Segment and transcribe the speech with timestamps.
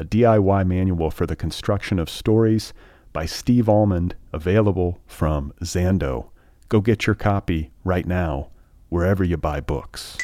[0.00, 2.72] a DIY manual for the construction of stories
[3.12, 6.30] by Steve Almond, available from Zando.
[6.70, 8.48] Go get your copy right now,
[8.88, 10.16] wherever you buy books.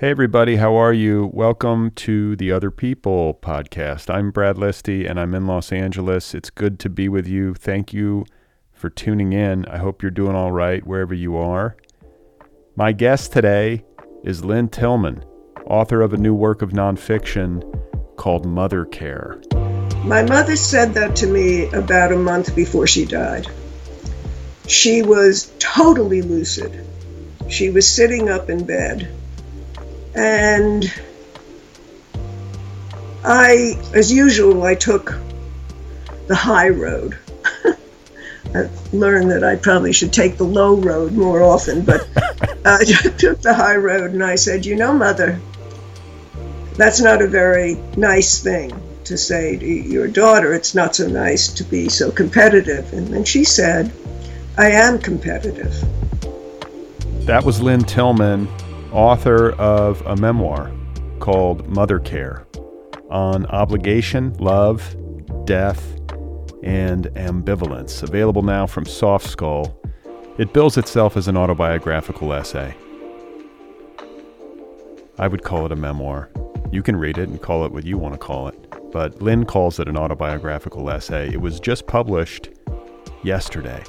[0.00, 1.30] Hey, everybody, how are you?
[1.32, 4.12] Welcome to the Other People podcast.
[4.12, 6.34] I'm Brad Listi and I'm in Los Angeles.
[6.34, 7.54] It's good to be with you.
[7.54, 8.26] Thank you
[8.84, 9.64] for tuning in.
[9.64, 11.74] I hope you're doing all right wherever you are.
[12.76, 13.82] My guest today
[14.22, 15.24] is Lynne Tillman,
[15.64, 17.64] author of a new work of nonfiction
[18.16, 19.40] called Mother Care.
[20.04, 23.46] My mother said that to me about a month before she died.
[24.66, 26.86] She was totally lucid.
[27.48, 29.08] She was sitting up in bed.
[30.14, 30.92] And
[33.24, 35.14] I, as usual, I took
[36.26, 37.16] the high road.
[38.54, 42.08] Uh, I learned that I probably should take the low road more often, but
[42.64, 42.84] I
[43.18, 45.40] took the high road and I said, You know, Mother,
[46.76, 48.72] that's not a very nice thing
[49.04, 50.52] to say to your daughter.
[50.54, 52.92] It's not so nice to be so competitive.
[52.92, 53.92] And then she said,
[54.56, 55.74] I am competitive.
[57.26, 58.48] That was Lynne Tillman,
[58.92, 60.70] author of a memoir
[61.20, 62.46] called Mother Care
[63.10, 64.96] on obligation, love,
[65.44, 65.93] death,
[66.62, 69.78] and ambivalence, available now from Soft Skull.
[70.38, 72.74] It bills itself as an autobiographical essay.
[75.18, 76.28] I would call it a memoir.
[76.72, 79.44] You can read it and call it what you want to call it, but Lynne
[79.44, 81.28] calls it an autobiographical essay.
[81.32, 82.50] It was just published
[83.22, 83.82] yesterday.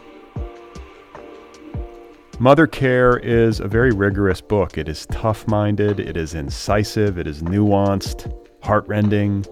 [2.37, 4.77] Mother Care is a very rigorous book.
[4.77, 8.31] It is tough minded, it is incisive, it is nuanced,
[8.61, 9.45] heartrending,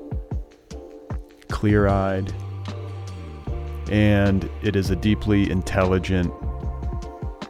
[1.47, 2.33] clear eyed,
[3.91, 6.33] and it is a deeply intelligent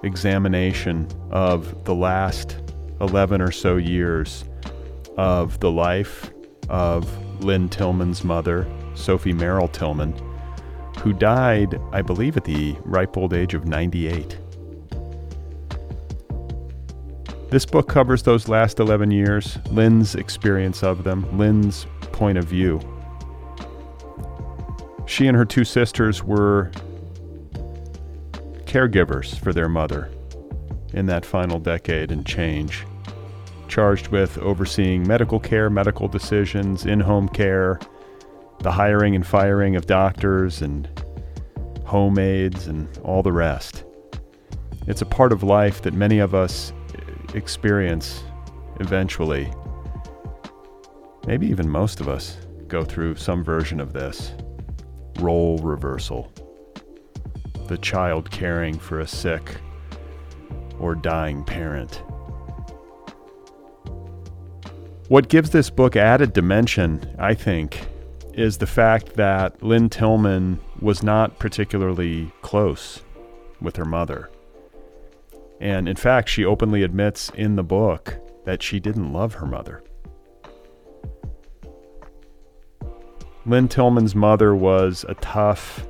[0.03, 2.57] examination of the last
[3.01, 4.43] 11 or so years
[5.17, 6.31] of the life
[6.69, 10.13] of Lynne Tillman's mother, Sophie Merrill Tillman,
[10.99, 14.37] who died, I believe, at the ripe old age of 98.
[17.49, 22.79] This book covers those last 11 years, Lynne's experience of them, Lynne's point of view.
[25.05, 26.71] She and her two sisters were
[28.65, 30.09] caregivers for their mother
[30.93, 32.85] in that final decade and change,
[33.67, 37.79] charged with overseeing medical care, medical decisions, in home care,
[38.59, 40.87] the hiring and firing of doctors and
[41.85, 43.83] home aides, and all the rest.
[44.87, 46.73] It's a part of life that many of us
[47.35, 48.23] experience
[48.79, 49.51] eventually.
[51.27, 52.37] Maybe even most of us
[52.67, 54.33] go through some version of this
[55.19, 56.31] role reversal.
[57.67, 59.57] The child caring for a sick
[60.79, 62.01] or dying parent.
[65.07, 67.87] What gives this book added dimension, I think,
[68.33, 73.01] is the fact that Lynne Tillman was not particularly close
[73.61, 74.29] with her mother.
[75.59, 79.83] And in fact, she openly admits in the book that she didn't love her mother.
[83.45, 85.85] Lynne Tillman's mother was a tough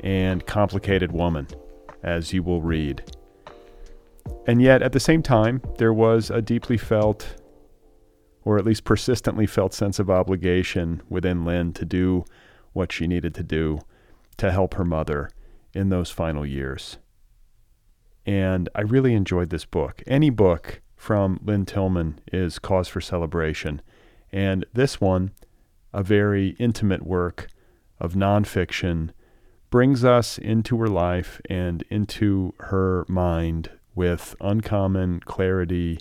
[0.00, 1.46] and complicated woman,
[2.02, 3.04] as you will read.
[4.48, 7.36] And yet, at the same time, there was a deeply felt,
[8.44, 12.24] or at least persistently felt, sense of obligation within Lynne to do
[12.72, 13.78] what she needed to do
[14.38, 15.30] to help her mother
[15.74, 16.98] in those final years.
[18.26, 20.02] And I really enjoyed this book.
[20.06, 23.82] Any book from Lynne Tillman is cause for celebration.
[24.32, 25.30] And this one,
[25.92, 27.48] a very intimate work
[27.98, 29.10] of nonfiction,
[29.70, 35.98] brings us into her life and into her mind with uncommon clarity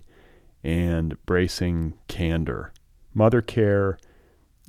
[0.63, 2.71] and bracing candor.
[3.13, 3.97] Mother Care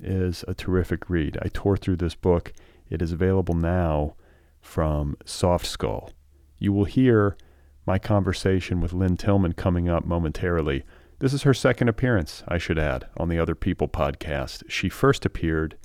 [0.01, 1.37] is a terrific read.
[1.41, 2.53] I tore through this book.
[2.89, 4.15] It is available now
[4.61, 6.11] from Soft Skull.
[6.57, 7.37] You will hear
[7.85, 10.83] my conversation with Lynne Tillman coming up momentarily.
[11.19, 14.63] This is her second appearance, I should add, on the Other People podcast.
[14.69, 15.75] She first appeared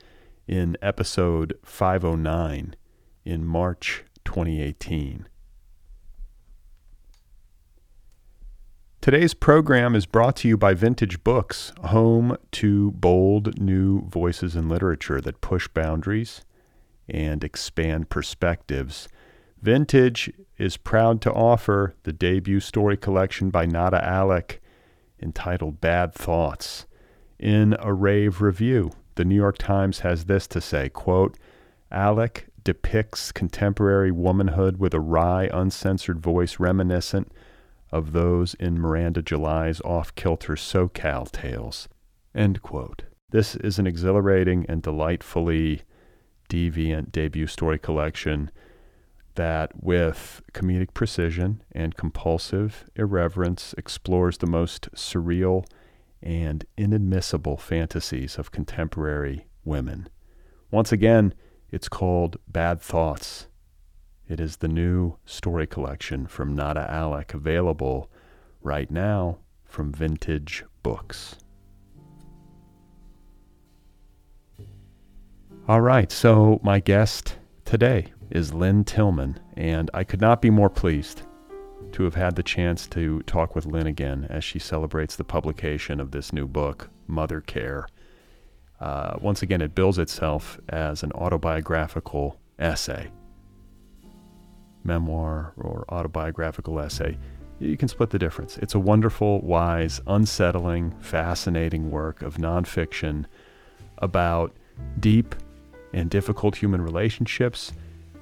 [0.46, 2.76] in episode 509
[3.24, 5.26] in March 2018.
[9.00, 14.68] Today's program is brought to you by Vintage Books, home to bold new voices in
[14.68, 16.42] literature that push boundaries
[17.08, 19.08] and expand perspectives.
[19.60, 24.60] Vintage is proud to offer the debut story collection by Nada Alic
[25.20, 26.86] entitled Bad Thoughts.
[27.38, 31.36] In a rave review, the New York Times has this to say, quote,
[31.92, 37.30] Alic depicts contemporary womanhood with a wry, uncensored voice reminiscent
[37.92, 41.88] of those in Miranda July's off-kilter SoCal tales.
[42.34, 43.04] End quote.
[43.30, 45.82] This is an exhilarating and delightfully
[46.48, 48.50] deviant debut story collection
[49.34, 55.64] that, with comedic precision and compulsive irreverence, explores the most surreal
[56.22, 60.08] and inadmissible fantasies of contemporary women.
[60.70, 61.34] Once again,
[61.70, 63.48] it's called Bad Thoughts
[64.26, 68.10] it is the new story collection from Nada Alic, available
[68.62, 71.36] right now from Vintage Books.
[75.68, 80.68] All right, so my guest today is Lynne Tillman, and I could not be more
[80.68, 81.22] pleased
[81.92, 86.00] to have had the chance to talk with Lynne again as she celebrates the publication
[86.00, 87.86] of this new book, Mother Care.
[88.80, 93.10] Uh, once again, it bills itself as an autobiographical essay
[94.84, 97.16] memoir or autobiographical essay,
[97.58, 98.58] you can split the difference.
[98.58, 103.24] It's a wonderful, wise, unsettling, fascinating work of nonfiction
[103.98, 104.54] about
[105.00, 105.34] deep
[105.92, 107.72] and difficult human relationships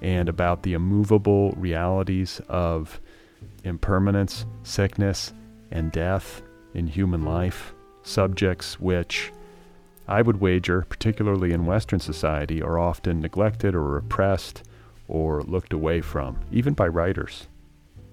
[0.02, 3.00] and about the immovable realities of
[3.64, 5.32] impermanence, sickness,
[5.70, 6.42] and death
[6.74, 7.72] in human life,
[8.02, 9.32] subjects which
[10.08, 14.64] I would wager, particularly in Western society, are often neglected or repressed
[15.06, 17.46] or looked away from, even by writers.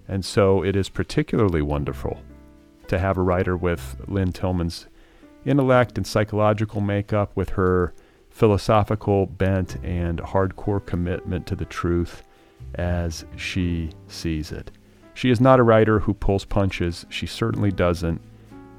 [0.07, 2.21] And so it is particularly wonderful
[2.88, 4.88] to have a writer with Lynne Tillman's
[5.45, 7.94] intellect and psychological makeup, with her
[8.30, 12.24] philosophical bent and hardcore commitment to the truth
[12.76, 14.72] as she sees it.
[15.14, 17.06] She is not a writer who pulls punches.
[17.10, 18.22] She certainly doesn't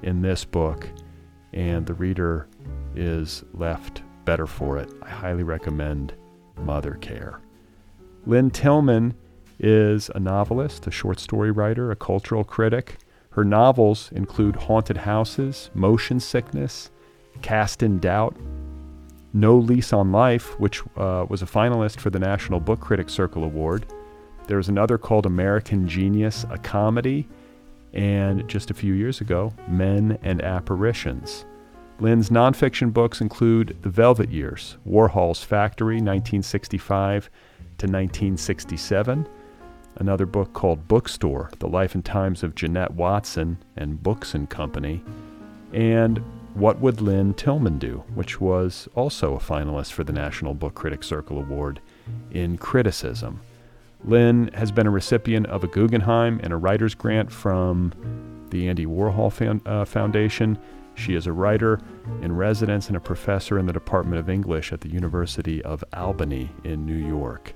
[0.03, 0.89] in this book,
[1.53, 2.49] and the reader
[2.95, 4.91] is left better for it.
[5.03, 6.15] I highly recommend
[6.57, 7.41] Mother Care.
[8.27, 9.15] Lynne Tillman
[9.59, 12.97] is a novelist, a short story writer, a cultural critic.
[13.31, 16.91] Her novels include Haunted Houses, Motion Sickness,
[17.43, 18.37] Cast in Doubt,
[19.33, 23.45] No Lease on Life, which uh, was a finalist for the National Book Critics Circle
[23.45, 23.87] Award.
[24.47, 27.29] There's another called American Genius, a comedy,
[27.93, 31.45] and just a few years ago, Men and Apparitions.
[32.01, 39.29] Lynne's nonfiction books include The Velvet Years, Warhol's Factory, 1965 to 1967.
[39.97, 45.05] Another book called Bookstore The Life and Times of Jeannette Watson and Books and Company.
[45.73, 46.23] And
[46.55, 51.07] What Would Lynne Tillman Do, which was also a finalist for the National Book Critics
[51.07, 51.81] Circle Award
[52.33, 53.41] in criticism.
[54.05, 57.93] Lynne has been a recipient of a Guggenheim and a writer's grant from
[58.51, 60.59] the Andy Warhol Fan, uh, Foundation.
[60.97, 61.81] She is a writer
[62.21, 66.51] in residence and a professor in the Department of English at the University of Albany
[66.65, 67.55] in New York.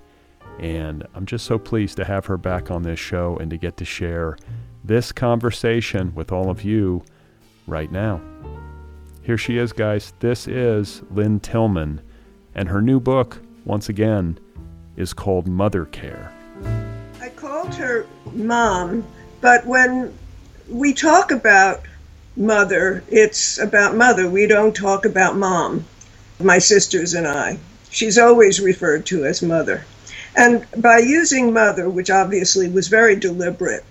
[0.60, 3.76] And I'm just so pleased to have her back on this show and to get
[3.78, 4.38] to share
[4.84, 7.02] this conversation with all of you
[7.66, 8.20] right now.
[9.24, 10.12] Here she is, guys.
[10.20, 12.02] This is Lynne Tillman,
[12.54, 14.38] and her new book, once again,
[14.98, 16.30] is called Mother Care.
[17.22, 19.02] I called her mom,
[19.40, 20.12] but when
[20.68, 21.80] we talk about
[22.36, 24.28] mother, it's about mother.
[24.28, 25.86] We don't talk about mom,
[26.38, 27.58] my sisters and I.
[27.88, 29.86] She's always referred to as mother.
[30.36, 33.84] And by using mother, which obviously was very deliberate,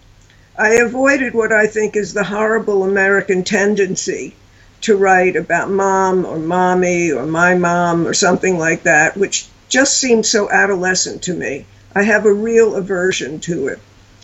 [0.59, 4.35] I avoided what I think is the horrible American tendency
[4.83, 9.97] to write about mom or mommy or my mom or something like that, which just
[9.97, 11.65] seems so adolescent to me.
[11.95, 13.79] I have a real aversion to it.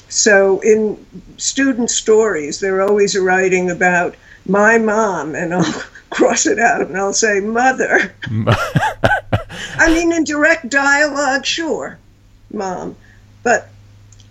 [0.09, 1.05] So in
[1.37, 4.15] student stories, they're always writing about
[4.47, 8.13] my mom, and I'll cross it out and I'll say mother.
[9.77, 11.99] I mean, in direct dialogue, sure
[12.51, 12.95] mom.
[13.43, 13.69] But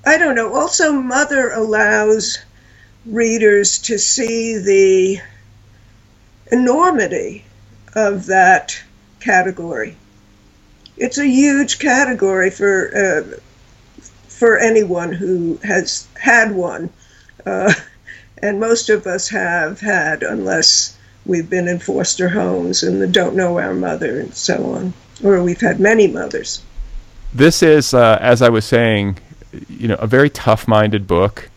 [0.06, 0.54] I don't know.
[0.54, 2.38] Also, Mother allows
[3.06, 5.20] readers to see the
[6.50, 7.44] enormity
[7.94, 8.80] of that
[9.20, 9.96] category.
[10.96, 13.38] It's a huge category for uh,
[14.28, 16.90] for anyone who has had one,
[17.44, 17.72] uh,
[18.42, 23.58] and most of us have had, unless we've been in foster homes and don't know
[23.58, 24.92] our mother and so on,
[25.24, 26.62] or we've had many mothers.
[27.34, 29.18] This is, uh, as I was saying,
[29.68, 31.50] you know, a very tough-minded book,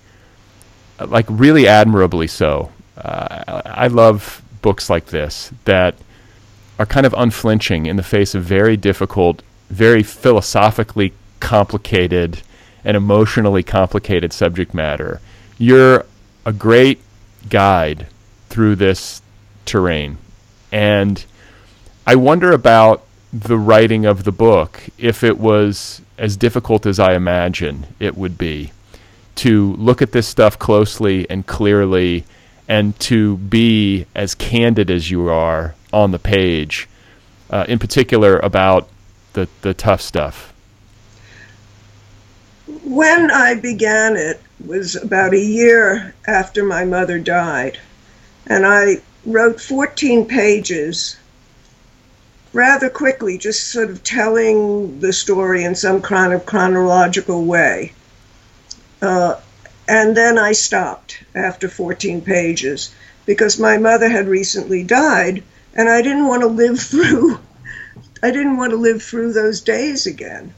[0.99, 2.71] like really admirably so.
[2.97, 5.95] Uh, I love books like this that
[6.79, 12.41] are kind of unflinching in the face of very difficult, very philosophically complicated
[12.83, 15.21] and emotionally complicated subject matter.
[15.57, 16.05] You're
[16.45, 16.99] a great
[17.49, 18.07] guide
[18.49, 19.21] through this
[19.65, 20.17] terrain.
[20.71, 21.23] And
[22.05, 27.13] I wonder about the writing of the book if it was as difficult as I
[27.13, 28.71] imagine it would be
[29.35, 32.25] to look at this stuff closely and clearly
[32.71, 36.87] and to be as candid as you are on the page,
[37.49, 38.87] uh, in particular about
[39.33, 40.53] the, the tough stuff?
[42.85, 47.77] When I began it was about a year after my mother died,
[48.47, 51.17] and I wrote 14 pages
[52.53, 57.91] rather quickly, just sort of telling the story in some kind of chronological way.
[59.01, 59.35] Uh,
[59.87, 62.93] and then I stopped after 14 pages
[63.25, 65.43] because my mother had recently died
[65.75, 67.39] and I didn't want to live through
[68.23, 70.53] I didn't want to live through those days again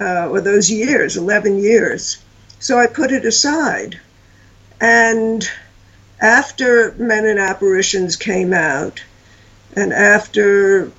[0.00, 2.18] uh, or those years 11 years.
[2.58, 4.00] So I put it aside.
[4.80, 5.48] And
[6.20, 9.02] after Men and Apparitions came out
[9.76, 10.90] and after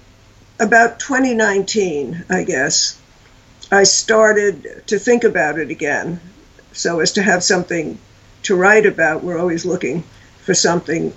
[0.60, 2.98] about 2019 I guess
[3.72, 6.20] I started to think about it again
[6.76, 7.98] so as to have something
[8.44, 9.24] to write about.
[9.24, 10.04] We're always looking
[10.44, 11.14] for something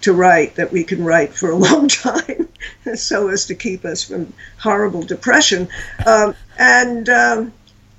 [0.00, 2.48] to write that we can write for a long time
[2.94, 5.68] so as to keep us from horrible depression.
[6.04, 7.52] Um, and um,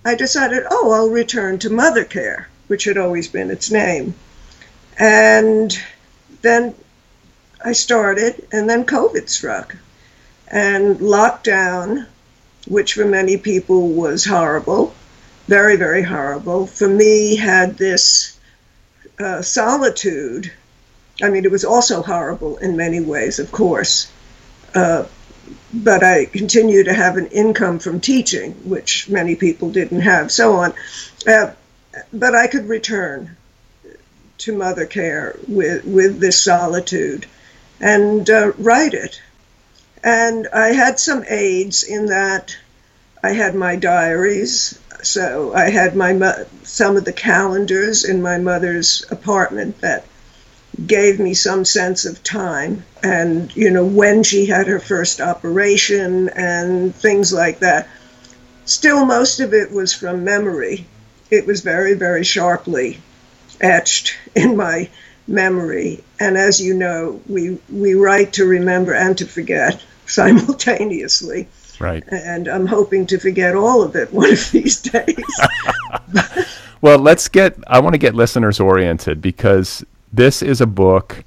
[0.04, 4.16] I decided, oh, I'll return to Mother Care, which had always been its name.
[4.98, 5.78] And
[6.42, 6.76] then
[7.64, 9.76] I started, and then COVID struck.
[10.48, 12.08] And lockdown,
[12.68, 14.94] which for many people was horrible,
[15.48, 16.68] very, very horrible.
[16.68, 18.38] For me, had this
[19.20, 20.52] uh, solitude.
[21.22, 24.12] I mean, it was also horrible in many ways, of course.
[24.74, 25.06] Uh,
[25.74, 30.54] but I continued to have an income from teaching, which many people didn't have, so
[30.54, 30.74] on.
[31.28, 31.52] Uh,
[32.14, 33.36] but I could return
[34.40, 37.26] to mother care with, with this solitude
[37.80, 39.22] and uh, write it.
[40.04, 42.58] And I had some aids in that
[43.24, 48.38] I had my diaries, so I had my mo- some of the calendars in my
[48.38, 50.06] mother's apartment that
[50.86, 56.30] gave me some sense of time and you know when she had her first operation
[56.30, 57.88] and things like that.
[58.66, 60.86] Still, most of it was from memory.
[61.30, 63.02] It was very, very sharply
[63.60, 64.90] etched in my
[65.28, 66.04] memory.
[66.20, 71.48] And as you know, we we write to remember and to forget simultaneously.
[71.82, 72.04] Right.
[72.12, 75.40] And I'm hoping to forget all of it one of these days.
[76.82, 79.84] well, let's get, I want to get listeners oriented because
[80.14, 81.24] this is a book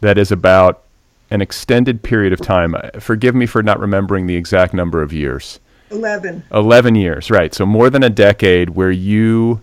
[0.00, 0.82] that is about
[1.30, 2.74] an extended period of time.
[2.74, 5.58] Uh, forgive me for not remembering the exact number of years.
[5.90, 6.44] 11.
[6.52, 7.54] 11 years, right.
[7.54, 9.60] So more than a decade where you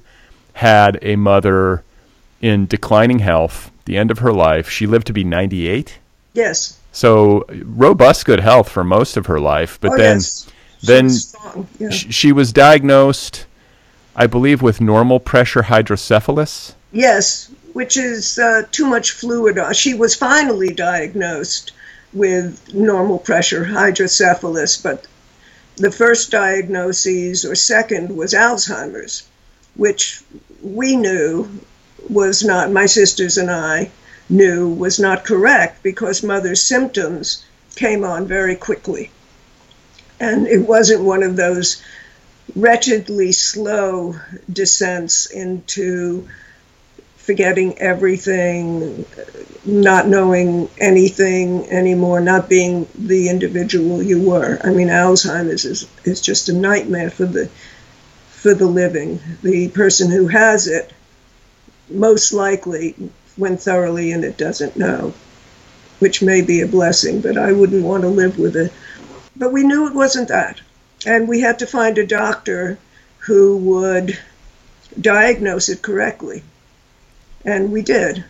[0.54, 1.84] had a mother
[2.42, 4.70] in declining health, the end of her life.
[4.70, 6.00] She lived to be 98.
[6.34, 6.78] Yes.
[6.94, 10.48] So robust good health for most of her life, but oh, then yes.
[10.80, 11.36] she then was
[11.80, 11.90] yeah.
[11.90, 13.48] she was diagnosed,
[14.16, 16.76] I believe, with normal pressure hydrocephalus.
[16.92, 19.58] Yes, which is uh, too much fluid.
[19.76, 21.72] She was finally diagnosed
[22.14, 25.08] with normal pressure hydrocephalus, but
[25.78, 29.24] the first diagnosis or second was Alzheimer's,
[29.74, 30.22] which
[30.62, 31.50] we knew
[32.08, 33.90] was not, my sisters and I
[34.30, 37.44] knew was not correct because mother's symptoms
[37.76, 39.12] came on very quickly.
[40.20, 41.82] And it wasn't one of those
[42.56, 44.16] wretchedly slow
[44.52, 46.28] descents into
[47.18, 49.06] forgetting everything,
[49.64, 54.60] not knowing anything anymore, not being the individual you were.
[54.64, 57.50] I mean, Alzheimer's is, is just a nightmare for the
[58.30, 59.22] for the living.
[59.42, 60.92] The person who has it
[61.90, 62.94] most likely
[63.38, 65.14] went thoroughly in it doesn't know,
[66.00, 68.72] which may be a blessing, but I wouldn't want to live with it.
[69.36, 70.62] But we knew it wasn't that.
[71.06, 72.78] And we had to find a doctor
[73.20, 74.18] who would
[75.00, 76.44] diagnose it correctly.
[77.46, 78.24] And we did.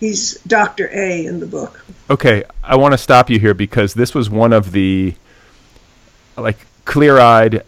[0.00, 0.90] He's Dr.
[0.92, 1.84] A in the book.
[2.10, 5.14] Okay, I want to stop you here because this was one of the
[6.36, 7.64] like clear-eyed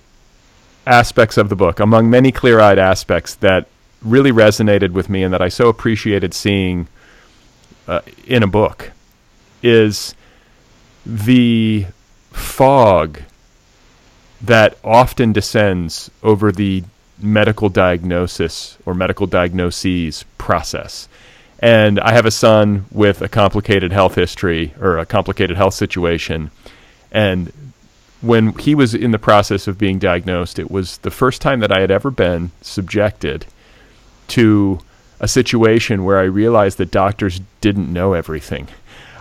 [0.87, 3.67] aspects of the book, among many clear-eyed aspects that
[4.03, 6.89] really resonated with me and that I so appreciated seeing
[7.87, 8.93] uh, in a book
[9.63, 10.15] is
[11.05, 11.87] the
[12.33, 13.21] fog
[14.41, 16.85] that often descends over the
[17.19, 21.09] medical diagnosis or medical diagnoses process.
[21.59, 26.53] And I have a son with a complicated health history or a complicated health situation.
[27.11, 27.53] And
[28.21, 31.73] when he was in the process of being diagnosed, it was the first time that
[31.73, 33.47] I had ever been subjected
[34.29, 34.81] to
[35.21, 38.69] a situation where I realized that doctors didn't know everything.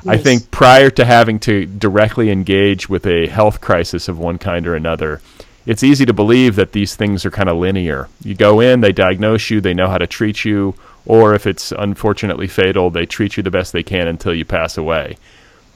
[0.04, 0.08] Yes.
[0.08, 4.68] I think prior to having to directly engage with a health crisis of one kind
[4.68, 5.22] or another,
[5.66, 8.08] it's easy to believe that these things are kind of linear.
[8.24, 11.72] You go in, they diagnose you, they know how to treat you, or if it's
[11.72, 15.18] unfortunately fatal, they treat you the best they can until you pass away.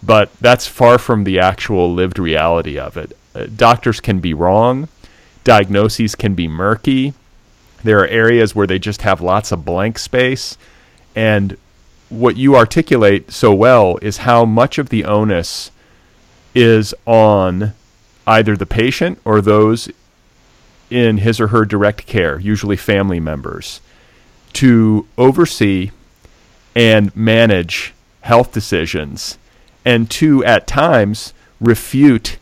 [0.03, 3.17] But that's far from the actual lived reality of it.
[3.35, 4.87] Uh, doctors can be wrong,
[5.43, 7.13] diagnoses can be murky.
[7.83, 10.57] There are areas where they just have lots of blank space.
[11.15, 11.57] And
[12.09, 15.71] what you articulate so well is how much of the onus
[16.53, 17.73] is on
[18.27, 19.89] either the patient or those
[20.89, 23.79] in his or her direct care, usually family members,
[24.53, 25.91] to oversee
[26.75, 29.37] and manage health decisions
[29.85, 32.37] and to, at times, refute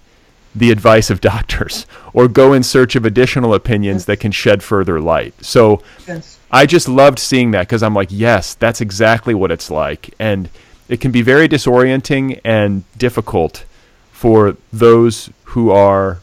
[0.56, 5.00] the advice of doctors or go in search of additional opinions that can shed further
[5.00, 5.34] light.
[5.44, 6.39] So yes.
[6.51, 10.13] I just loved seeing that because I'm like, yes, that's exactly what it's like.
[10.20, 10.50] And
[10.88, 13.65] it can be very disorienting and difficult
[14.12, 16.20] for those who are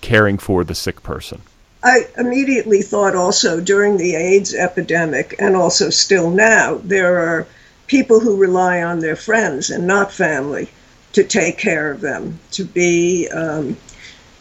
[0.00, 1.42] caring for the sick person?
[1.82, 7.46] I immediately thought also during the AIDS epidemic, and also still now, there are
[7.86, 10.68] people who rely on their friends and not family
[11.12, 13.76] to take care of them, to be um,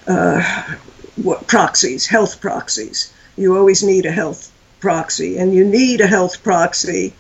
[0.07, 0.75] uh,
[1.15, 3.13] what, proxies, health proxies.
[3.35, 7.13] You always need a health proxy, and you need a health proxy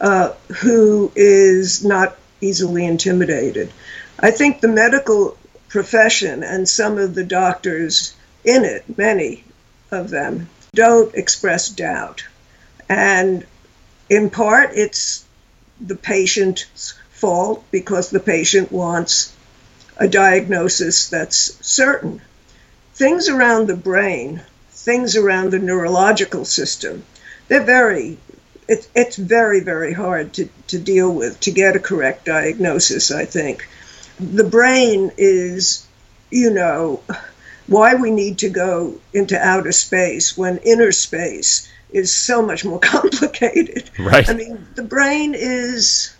[0.00, 3.72] uh, who is not easily intimidated.
[4.18, 5.36] I think the medical
[5.68, 9.44] profession and some of the doctors in it, many
[9.90, 12.26] of them, don't express doubt.
[12.88, 13.46] And
[14.08, 15.24] in part, it's
[15.80, 19.32] the patient's fault because the patient wants
[19.96, 22.22] a diagnosis that's certain.
[22.94, 27.04] Things around the brain, things around the neurological system,
[27.48, 28.18] they're very
[28.68, 33.24] it's, it's very, very hard to, to deal with, to get a correct diagnosis, I
[33.24, 33.66] think
[34.20, 35.86] the brain is,
[36.30, 37.02] you know,
[37.66, 42.78] why we need to go into outer space when inner space is so much more
[42.80, 43.90] complicated.
[43.98, 44.28] Right.
[44.28, 46.14] I mean, the brain is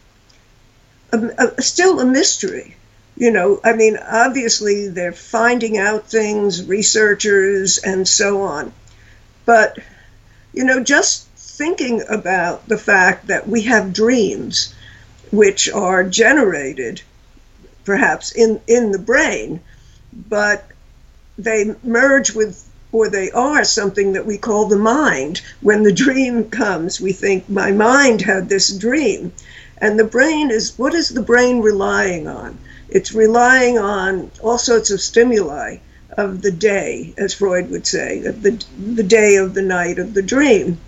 [1.12, 2.76] a, a, still a mystery.
[3.16, 8.72] You know, I mean, obviously they're finding out things, researchers, and so on.
[9.44, 9.78] But,
[10.54, 14.74] you know, just thinking about the fact that we have dreams
[15.30, 17.02] which are generated
[17.84, 19.60] perhaps in, in the brain,
[20.12, 20.64] but
[21.36, 25.40] they merge with or they are something that we call the mind.
[25.60, 29.32] When the dream comes, we think, my mind had this dream.
[29.80, 32.58] And the brain is what is the brain relying on?
[32.88, 35.78] It's relying on all sorts of stimuli
[36.16, 38.62] of the day, as Freud would say, of the,
[38.94, 40.78] the day of the night of the dream,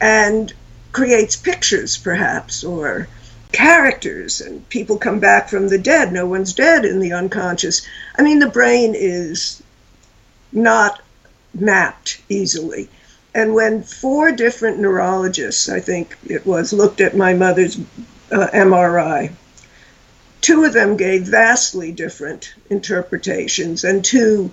[0.00, 0.52] and
[0.92, 3.08] creates pictures, perhaps, or
[3.52, 6.12] characters and people come back from the dead.
[6.12, 7.82] No one's dead in the unconscious.
[8.18, 9.62] I mean, the brain is
[10.52, 11.00] not
[11.54, 12.88] mapped easily.
[13.34, 17.78] And when four different neurologists, I think it was, looked at my mother's
[18.32, 19.32] uh, MRI,
[20.40, 24.50] two of them gave vastly different interpretations, and two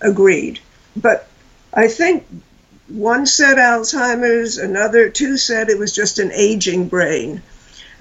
[0.00, 0.60] agreed.
[0.96, 1.28] But
[1.72, 2.26] I think
[2.88, 7.42] one said Alzheimer's, another two said it was just an aging brain.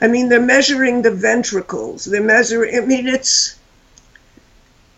[0.01, 2.05] I mean, they're measuring the ventricles.
[2.05, 2.75] They're measuring.
[2.75, 3.57] I mean, it's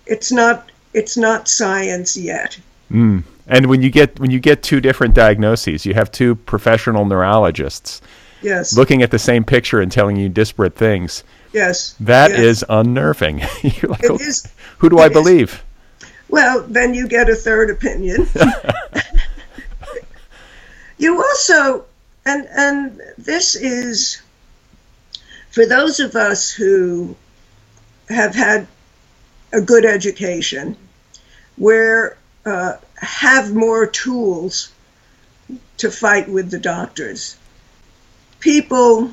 [0.06, 2.58] it's not it's not science yet.
[2.92, 3.24] Mm.
[3.48, 8.02] And when you get when you get two different diagnoses, you have two professional neurologists.
[8.42, 8.76] Yes.
[8.76, 11.24] Looking at the same picture and telling you disparate things.
[11.54, 11.96] Yes.
[12.00, 12.40] That yes.
[12.40, 13.40] is unnerving.
[13.62, 14.48] You're like, it oh, is,
[14.78, 15.54] who do I believe?
[15.54, 16.08] Is.
[16.30, 18.28] Well, then you get a third opinion.
[20.98, 21.86] you also,
[22.26, 24.22] and and this is
[25.52, 27.16] for those of us who
[28.10, 28.68] have had
[29.54, 30.76] a good education,
[31.56, 34.72] where uh, have more tools
[35.78, 37.38] to fight with the doctors.
[38.40, 39.12] People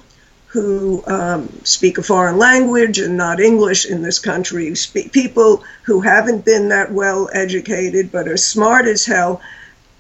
[0.55, 6.01] who um, speak a foreign language and not English in this country, speak, people who
[6.01, 9.41] haven't been that well educated but are smart as hell,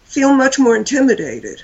[0.05, 1.63] feel much more intimidated.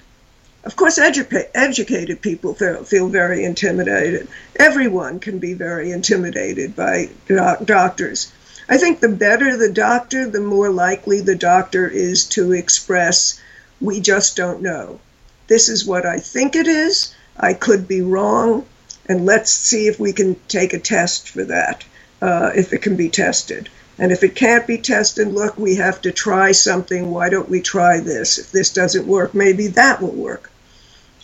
[0.64, 4.26] Of course, edu- educated people feel, feel, very intimidated.
[4.56, 8.32] Everyone can be very intimidated by doc- doctors.
[8.68, 13.40] I think the better the doctor, the more likely the doctor is to express,
[13.80, 15.00] we just don't know.
[15.46, 17.14] This is what I think it is.
[17.36, 18.66] I could be wrong
[19.10, 21.84] and let's see if we can take a test for that,
[22.22, 23.68] uh, if it can be tested.
[23.98, 27.10] And if it can't be tested, look, we have to try something.
[27.10, 28.38] Why don't we try this?
[28.38, 30.50] If this doesn't work, maybe that will work.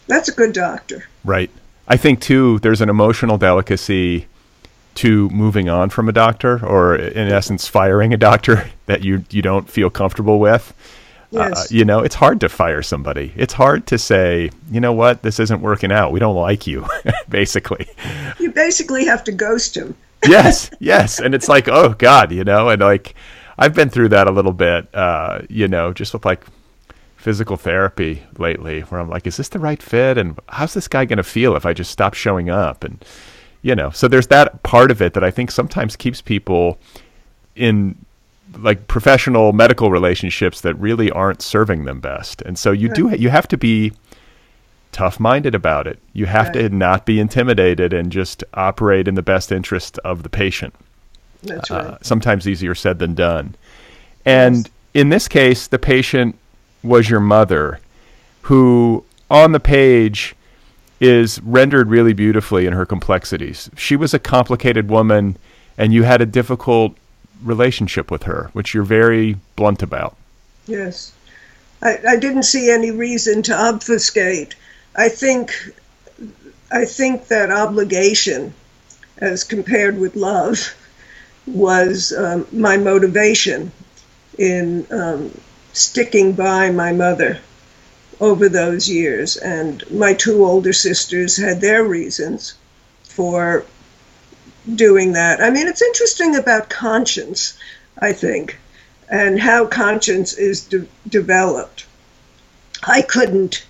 [0.09, 1.05] That's a good doctor.
[1.25, 1.49] Right.
[1.89, 4.27] I think, too, there's an emotional delicacy
[4.97, 9.43] to moving on from a doctor, or in essence, firing a doctor that you, you
[9.43, 10.75] don't feel comfortable with.
[11.35, 11.73] Uh, yes.
[11.73, 13.33] Uh, you know, it's hard to fire somebody.
[13.37, 16.13] It's hard to say, you know what, this isn't working out.
[16.13, 16.87] We don't like you,
[17.29, 17.89] basically.
[18.39, 19.97] You basically have to ghost him.
[20.29, 21.21] yes, yes.
[21.21, 23.15] And it's like, oh, God, you know, and like,
[23.59, 26.45] I've been through that a little bit, uh, you know, just with like
[27.17, 30.19] physical therapy lately, where I'm like, is this the right fit?
[30.19, 32.85] And how's this guy going to feel if I just stop showing up?
[32.85, 33.05] And,
[33.63, 36.79] you know, so there's that part of it that I think sometimes keeps people
[37.55, 37.97] in
[38.59, 42.43] like professional medical relationships that really aren't serving them best.
[42.43, 43.93] And so you do you have to be
[44.93, 45.99] tough minded about it.
[46.13, 46.55] You have right.
[46.55, 50.75] to not be intimidated and just operate in the best interest of the patient.
[51.43, 51.87] That's uh, right.
[51.87, 53.55] Uh, sometimes easier said than done.
[54.25, 54.71] And yes.
[54.95, 56.39] in this case, the patient
[56.83, 57.79] was your mother,
[58.43, 60.35] who on the page
[60.99, 63.71] is rendered really beautifully in her complexities.
[63.77, 65.37] She was a complicated woman,
[65.77, 66.97] and you had a difficult
[67.43, 70.17] relationship with her, which you're very blunt about.
[70.67, 71.13] Yes.
[71.83, 74.55] I, I didn't see any reason to obfuscate.
[74.95, 75.53] I think
[76.71, 78.53] I think that obligation,
[79.19, 80.75] as compared with love,
[81.47, 83.71] was um, my motivation
[84.37, 85.39] in um,
[85.73, 87.39] sticking by my mother
[88.21, 89.37] over those years.
[89.37, 92.55] And my two older sisters had their reasons
[93.05, 93.65] for
[94.75, 95.41] doing that.
[95.41, 97.59] I mean, it's interesting about conscience,
[97.99, 98.59] I think,
[99.11, 101.87] and how conscience is de- developed.
[102.83, 103.65] I couldn't,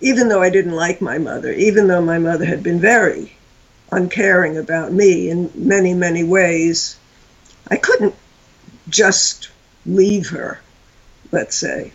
[0.00, 3.36] even though I didn't like my mother, even though my mother had been very
[3.92, 6.98] uncaring about me in many, many ways,
[7.68, 8.14] I couldn't
[8.88, 9.50] just
[9.86, 10.60] leave her,
[11.32, 11.92] let's say.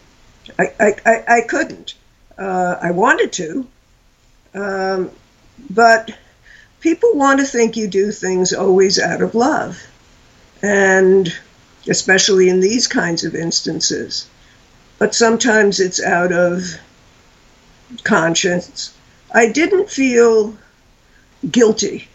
[0.59, 1.95] I, I, I, I couldn't.
[2.37, 3.67] Uh, I wanted to,
[4.53, 5.11] um,
[5.69, 6.11] but
[6.85, 9.81] people want to think you do things always out of love.
[10.61, 11.35] And
[11.89, 14.29] especially in these kinds of instances.
[14.99, 16.61] But sometimes it's out of
[18.03, 18.95] conscience.
[19.33, 20.55] I didn't feel
[21.49, 22.07] guilty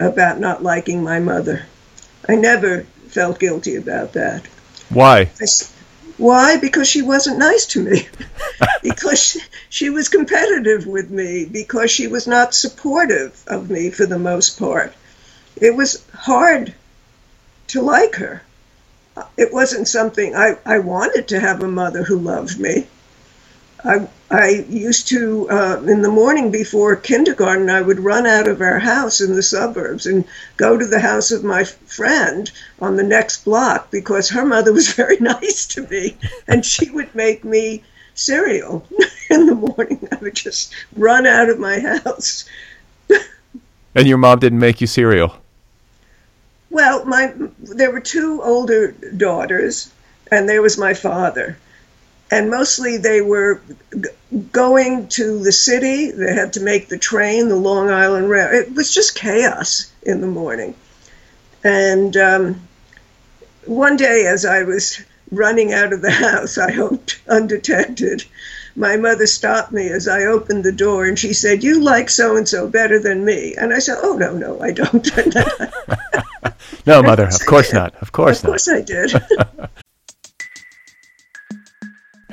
[0.00, 1.64] about not liking my mother.
[2.28, 4.44] I never felt guilty about that.
[4.88, 5.30] Why?
[5.40, 5.46] I,
[6.18, 6.56] why?
[6.56, 8.08] Because she wasn't nice to me.
[8.82, 11.44] because she, she, was competitive with me.
[11.44, 14.94] Because she was not supportive of me for the most part.
[15.56, 16.74] It was hard
[17.68, 18.42] to like her.
[19.36, 22.86] It wasn't something I, I wanted to have a mother who loved me.
[23.86, 28.60] I, I used to, uh, in the morning before kindergarten, I would run out of
[28.60, 30.24] our house in the suburbs and
[30.56, 34.92] go to the house of my friend on the next block because her mother was
[34.92, 36.16] very nice to me
[36.48, 38.84] and she would make me cereal
[39.30, 40.08] in the morning.
[40.10, 42.44] I would just run out of my house.
[43.94, 45.36] and your mom didn't make you cereal?
[46.70, 49.90] Well, my there were two older daughters,
[50.32, 51.56] and there was my father
[52.30, 53.60] and mostly they were
[53.92, 54.08] g-
[54.52, 56.10] going to the city.
[56.10, 58.48] They had to make the train, the Long Island Rail.
[58.52, 60.74] It was just chaos in the morning.
[61.62, 62.68] And um,
[63.64, 68.24] one day, as I was running out of the house, I hoped undetected,
[68.76, 72.36] my mother stopped me as I opened the door and she said, You like so
[72.36, 73.54] and so better than me.
[73.58, 75.08] And I said, Oh, no, no, I don't.
[76.86, 77.94] no, mother, of course not.
[78.02, 78.48] Of course not.
[78.48, 79.12] Of course I did.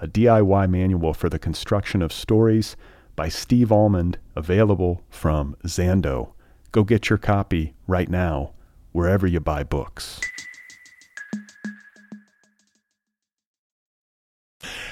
[0.00, 2.76] a DIY manual for the construction of stories
[3.16, 6.30] by Steve Almond, available from Zando.
[6.70, 8.50] Go get your copy right now,
[8.92, 10.20] wherever you buy books.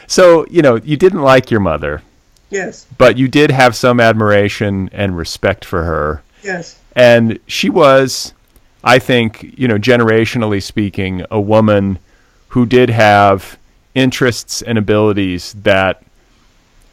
[0.07, 2.03] So, you know, you didn't like your mother,
[2.51, 2.87] Yes.
[2.97, 6.23] but you did have some admiration and respect for her.
[6.43, 6.79] Yes.
[6.95, 8.33] And she was,
[8.85, 11.99] I think, you know, generationally speaking, a woman
[12.49, 13.59] who did have
[13.97, 16.05] interests and abilities that,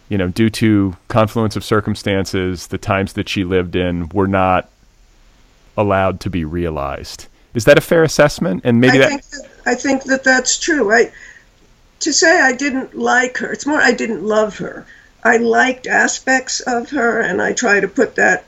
[0.09, 4.69] you know, due to confluence of circumstances, the times that she lived in were not
[5.77, 7.27] allowed to be realized.
[7.53, 8.61] Is that a fair assessment?
[8.63, 10.91] And maybe I that think that, I think that that's true.
[10.91, 11.11] I
[11.99, 13.51] to say I didn't like her.
[13.51, 14.87] It's more I didn't love her.
[15.23, 18.45] I liked aspects of her, and I try to put that.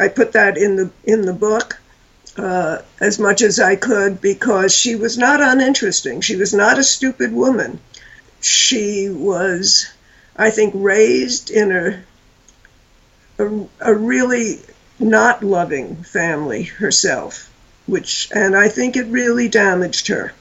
[0.00, 1.80] I put that in the in the book
[2.36, 6.20] uh, as much as I could because she was not uninteresting.
[6.20, 7.80] She was not a stupid woman.
[8.40, 9.90] She was,
[10.36, 12.02] I think, raised in a
[13.38, 14.60] a, a really
[14.98, 17.50] not loving family herself,
[17.86, 20.32] which and I think it really damaged her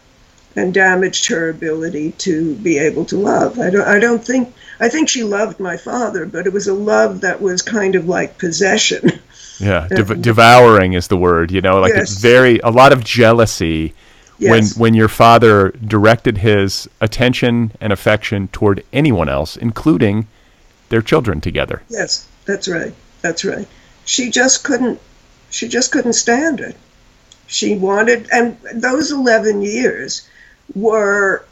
[0.56, 3.60] and damaged her ability to be able to love.
[3.60, 6.74] I don't I don't think I think she loved my father, but it was a
[6.74, 9.12] love that was kind of like possession.
[9.62, 11.52] Yeah, dev- devouring is the word.
[11.52, 12.22] You know, like it's Yes.
[12.22, 13.94] very a lot of jealousy
[14.38, 14.52] Yes.
[14.78, 20.28] when when your father directed his attention and affection toward anyone else, including
[20.88, 21.82] their children together.
[21.90, 22.94] Yes, that's right.
[23.22, 23.68] That's right.
[24.06, 24.98] She just couldn't
[25.50, 26.78] she just couldn't stand it.
[27.48, 30.22] She wanted and those 11 years
[30.76, 31.46] were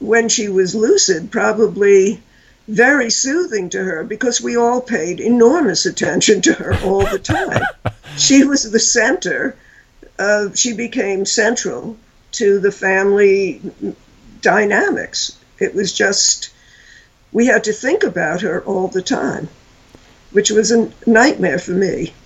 [0.00, 2.20] when she was lucid probably
[2.68, 7.62] very soothing to her because we all paid enormous attention to her all the time.
[8.16, 9.56] she was the center
[10.18, 11.96] of she became central
[12.32, 13.60] to the family
[14.40, 15.38] dynamics.
[15.58, 16.52] It was just
[17.32, 19.48] we had to think about her all the time
[20.34, 22.12] which was a nightmare for me.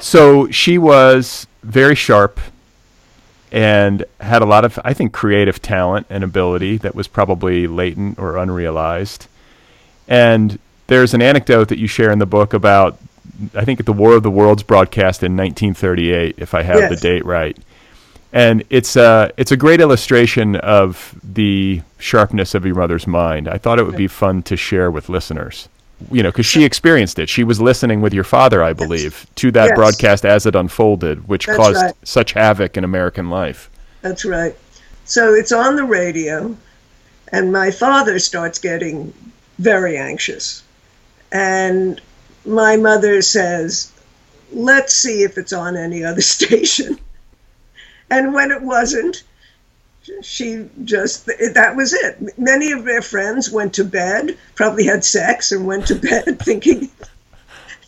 [0.00, 2.38] So she was very sharp
[3.54, 8.18] and had a lot of, I think, creative talent and ability that was probably latent
[8.18, 9.28] or unrealized.
[10.08, 12.98] And there's an anecdote that you share in the book about,
[13.54, 17.24] I think, the War of the Worlds broadcast in 1938, if I have the date
[17.24, 17.56] right.
[18.32, 23.46] And it's a, it's a great illustration of the sharpness of your mother's mind.
[23.46, 25.68] I thought it would be fun to share with listeners.
[26.10, 27.28] You know, because she experienced it.
[27.28, 29.76] She was listening with your father, I believe, to that Yes.
[29.76, 31.94] broadcast as it unfolded, which That's caused right.
[32.04, 33.70] such havoc in American life.
[34.02, 34.56] That's right.
[35.04, 36.56] So it's on the radio,
[37.28, 39.12] and my father starts getting
[39.58, 40.62] very anxious.
[41.32, 42.00] And
[42.44, 43.90] my mother says,
[44.52, 46.98] Let's see if it's on any other station.
[48.10, 49.22] And when it wasn't,
[50.22, 52.38] she just, that was it.
[52.38, 56.90] Many of their friends went to bed, probably had sex and went to bed thinking.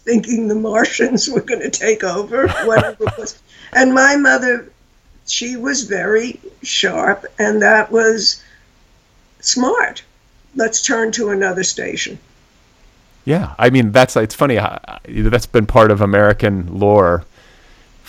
[0.04, 3.42] Thinking the Martians were going to take over, whatever was.
[3.72, 4.70] And my mother
[5.26, 8.42] she was very sharp, and that was
[9.40, 10.02] smart.
[10.54, 12.18] Let's turn to another station.
[13.24, 14.58] Yeah, I mean that's it's funny.
[15.08, 17.24] That's been part of American lore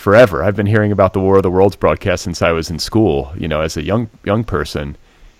[0.08, 0.42] forever.
[0.42, 3.30] I've been hearing about the War of the Worlds broadcast since I was in school.
[3.36, 4.96] You know, as a young young person,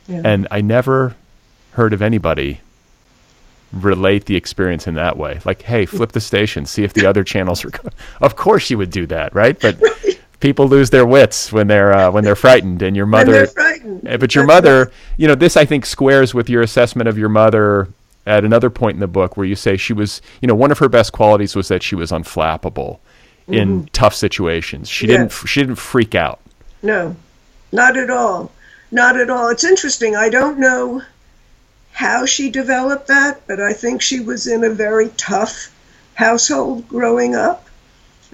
[0.07, 0.21] Yeah.
[0.27, 1.17] and I never
[1.73, 2.61] heard of anybody
[3.73, 5.41] relate the experience in that way.
[5.47, 7.71] Like, hey, flip the station, see if the other channels are.
[8.21, 9.59] Of course, you would do that, right?
[9.59, 9.81] But
[10.41, 14.35] people lose their wits when they're uh, when they're frightened, and your mother uh, But
[14.35, 14.93] your mother, right.
[15.17, 17.89] you know, this I think squares with your assessment of your mother
[18.27, 20.79] at another point in the book where you say she was, you know, one of
[20.81, 22.99] her best qualities was that she was unflappable
[23.49, 23.87] in mm-hmm.
[23.93, 24.89] tough situations.
[24.89, 26.41] She didn't she didn't freak out.
[26.83, 27.17] No,
[27.73, 28.53] not at all.
[28.91, 29.49] Not at all.
[29.49, 30.17] It's interesting.
[30.17, 31.03] I don't know
[31.93, 35.75] how she developed that, but I think she was in a very tough
[36.15, 37.67] household growing up.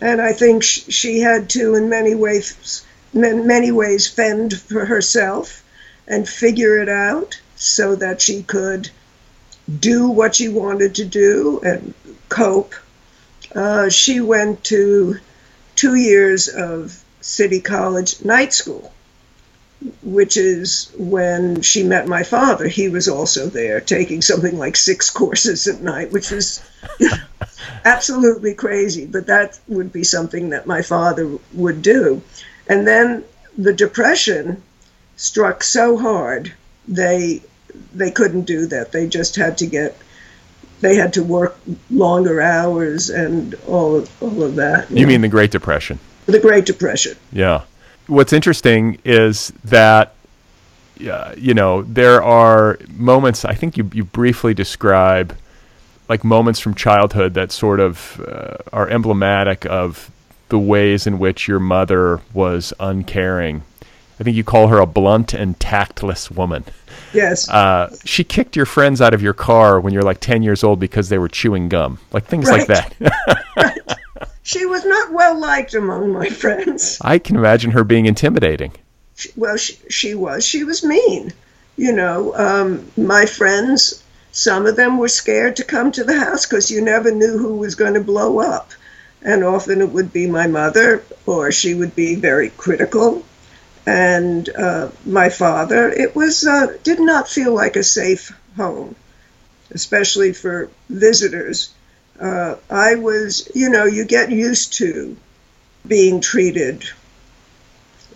[0.01, 4.85] And I think sh- she had to, in many ways, in many ways, fend for
[4.85, 5.63] herself
[6.07, 8.91] and figure it out so that she could
[9.81, 11.95] do what she wanted to do and
[12.29, 12.75] cope.
[13.55, 15.19] Uh, she went to
[15.77, 18.93] two years of City College night school,
[20.03, 22.67] which is when she met my father.
[22.67, 26.63] He was also there taking something like six courses at night, which was
[27.85, 32.23] absolutely crazy, but that would be something that my father would do.
[32.69, 33.25] And then
[33.57, 34.63] the depression
[35.17, 36.53] struck so hard
[36.89, 37.43] they
[37.95, 38.93] they couldn't do that.
[38.93, 39.97] They just had to get
[40.85, 41.57] they had to work
[41.91, 44.91] longer hours and all of, all of that.
[44.91, 45.09] You, you know.
[45.09, 45.99] mean the Great Depression?
[46.27, 47.17] The Great Depression.
[47.33, 47.63] Yeah.
[48.07, 50.15] What's interesting is that
[51.09, 53.45] uh, you know there are moments.
[53.45, 55.37] I think you you briefly describe
[56.09, 60.11] like moments from childhood that sort of uh, are emblematic of
[60.51, 63.63] the ways in which your mother was uncaring.
[64.21, 66.65] I think you call her a blunt and tactless woman.
[67.15, 67.49] Yes.
[67.49, 70.81] Uh, she kicked your friends out of your car when you're like 10 years old
[70.81, 72.69] because they were chewing gum, like things right.
[72.69, 73.47] like that.
[73.57, 73.79] right.
[74.43, 76.99] She was not well liked among my friends.
[77.01, 78.73] I can imagine her being intimidating.
[79.17, 80.45] She, well, she, she was.
[80.45, 81.33] She was mean.
[81.77, 86.47] You know, um, my friends, some of them were scared to come to the house
[86.47, 88.73] because you never knew who was going to blow up.
[89.23, 93.25] And often it would be my mother, or she would be very critical.
[93.87, 98.97] And uh, my father, it was uh, did not feel like a safe home,
[99.71, 101.75] especially for visitors
[102.21, 105.17] uh, I was, you know, you get used to
[105.87, 106.85] being treated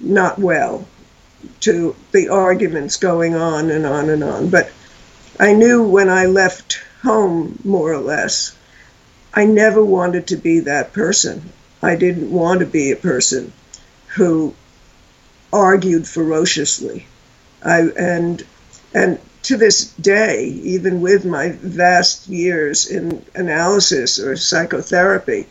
[0.01, 0.87] not well,
[1.61, 4.49] to the arguments going on and on and on.
[4.51, 4.71] But
[5.39, 8.57] I knew when I left home, more or less,
[9.35, 11.53] I never wanted to be that person.
[11.83, 13.53] I didn't want to be a person
[14.09, 14.55] who
[15.53, 17.07] argued ferociously.
[17.65, 18.45] I and
[18.95, 25.47] and to this day, even with my vast years in analysis or psychotherapy,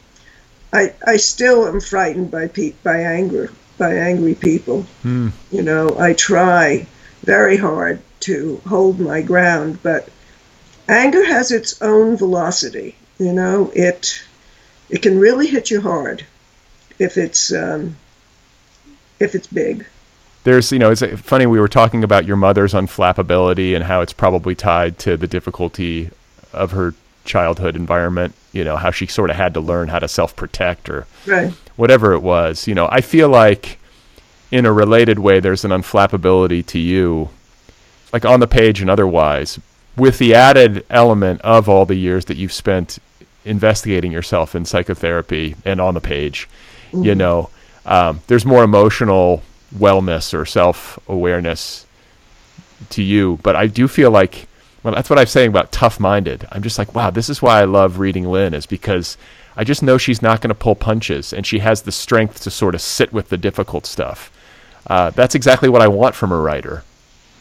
[0.73, 4.86] I, I still am frightened by pe- by anger, by angry people.
[5.03, 5.31] Mm.
[5.51, 6.86] You know, I try
[7.23, 10.10] very hard to hold my ground, but
[10.88, 12.95] anger has its own velocity.
[13.17, 14.21] You know, it
[14.89, 16.25] it can really hit you hard
[16.99, 17.95] if it's um,
[19.19, 19.86] if it's big
[20.47, 24.13] there's you know it's funny we were talking about your mother's unflappability and how it's
[24.13, 26.10] probably tied to the difficulty
[26.53, 26.93] of her
[27.25, 31.06] childhood environment you know how she sort of had to learn how to self-protect or
[31.25, 31.51] right.
[31.75, 33.77] whatever it was you know i feel like
[34.49, 37.30] in a related way there's an unflappability to you
[38.13, 39.60] like on the page and otherwise
[39.97, 42.99] with the added element of all the years that you've spent
[43.43, 46.47] investigating yourself in psychotherapy and on the page
[46.91, 47.03] mm-hmm.
[47.03, 47.49] you know
[47.88, 49.41] um, there's more emotional
[49.73, 51.86] wellness or self awareness
[52.89, 53.39] to you.
[53.41, 54.47] But I do feel like,
[54.84, 56.47] well, that's what I'm saying about tough minded.
[56.52, 59.17] I'm just like, wow, this is why I love reading Lynne, is because
[59.56, 62.52] I just know she's not going to pull punches and she has the strength to
[62.52, 64.32] sort of sit with the difficult stuff.
[64.86, 66.84] Uh, that's exactly what I want from a writer.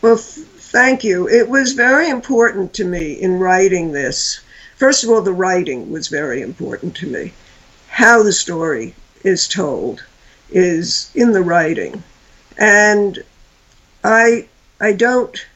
[0.01, 1.29] Well, thank you.
[1.29, 4.41] It was very important to me in writing this.
[4.77, 7.33] First of all, the writing was very important to me.
[7.89, 10.05] How the story is told
[10.51, 12.03] is in the writing.
[12.59, 13.23] And
[14.05, 14.47] I
[14.81, 15.47] I don't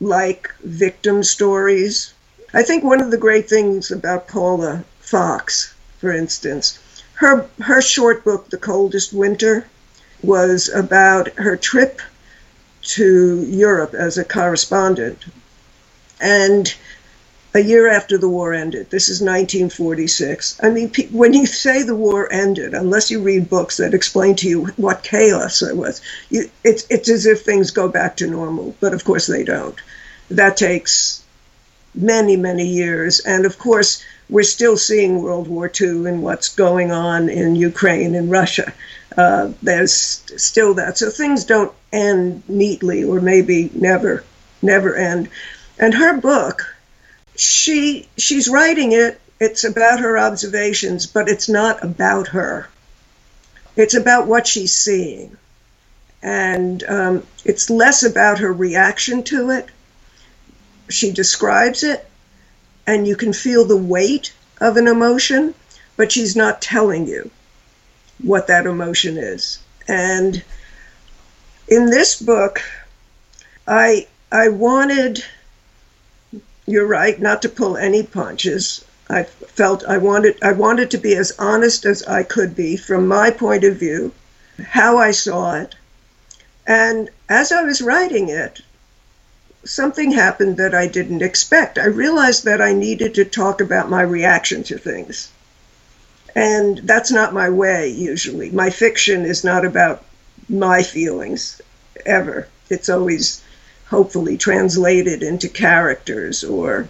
[0.00, 2.12] like victim stories.
[2.54, 6.78] I think one of the great things about Paula Fox, for instance,
[7.14, 9.66] her her short book The Coldest Winter
[10.22, 12.00] was about her trip
[12.82, 15.24] to Europe as a correspondent.
[16.20, 16.74] And
[17.58, 18.88] a year after the war ended.
[18.88, 20.60] This is 1946.
[20.62, 24.48] I mean, when you say the war ended, unless you read books that explain to
[24.48, 28.76] you what chaos it was, you, it's, it's as if things go back to normal.
[28.78, 29.74] But of course, they don't.
[30.30, 31.24] That takes
[31.96, 33.18] many, many years.
[33.20, 38.14] And of course, we're still seeing World War II and what's going on in Ukraine
[38.14, 38.72] and Russia.
[39.16, 39.92] Uh, there's
[40.36, 40.96] still that.
[40.96, 44.22] So things don't end neatly, or maybe never,
[44.62, 45.28] never end.
[45.76, 46.77] And her book,
[47.38, 49.20] she she's writing it.
[49.40, 52.68] It's about her observations, but it's not about her.
[53.76, 55.36] It's about what she's seeing,
[56.22, 59.68] and um, it's less about her reaction to it.
[60.90, 62.04] She describes it,
[62.86, 65.54] and you can feel the weight of an emotion,
[65.96, 67.30] but she's not telling you
[68.20, 69.60] what that emotion is.
[69.86, 70.42] And
[71.68, 72.60] in this book,
[73.68, 75.24] I I wanted
[76.68, 78.84] you're right not to pull any punches.
[79.08, 83.08] I felt I wanted I wanted to be as honest as I could be from
[83.08, 84.12] my point of view,
[84.62, 85.74] how I saw it.
[86.66, 88.60] And as I was writing it,
[89.64, 91.78] something happened that I didn't expect.
[91.78, 95.28] I realized that I needed to talk about my reaction to things.
[96.34, 98.50] And that's not my way usually.
[98.50, 100.04] My fiction is not about
[100.48, 101.60] my feelings
[102.04, 102.46] ever.
[102.68, 103.42] It's always
[103.90, 106.88] hopefully translated into characters or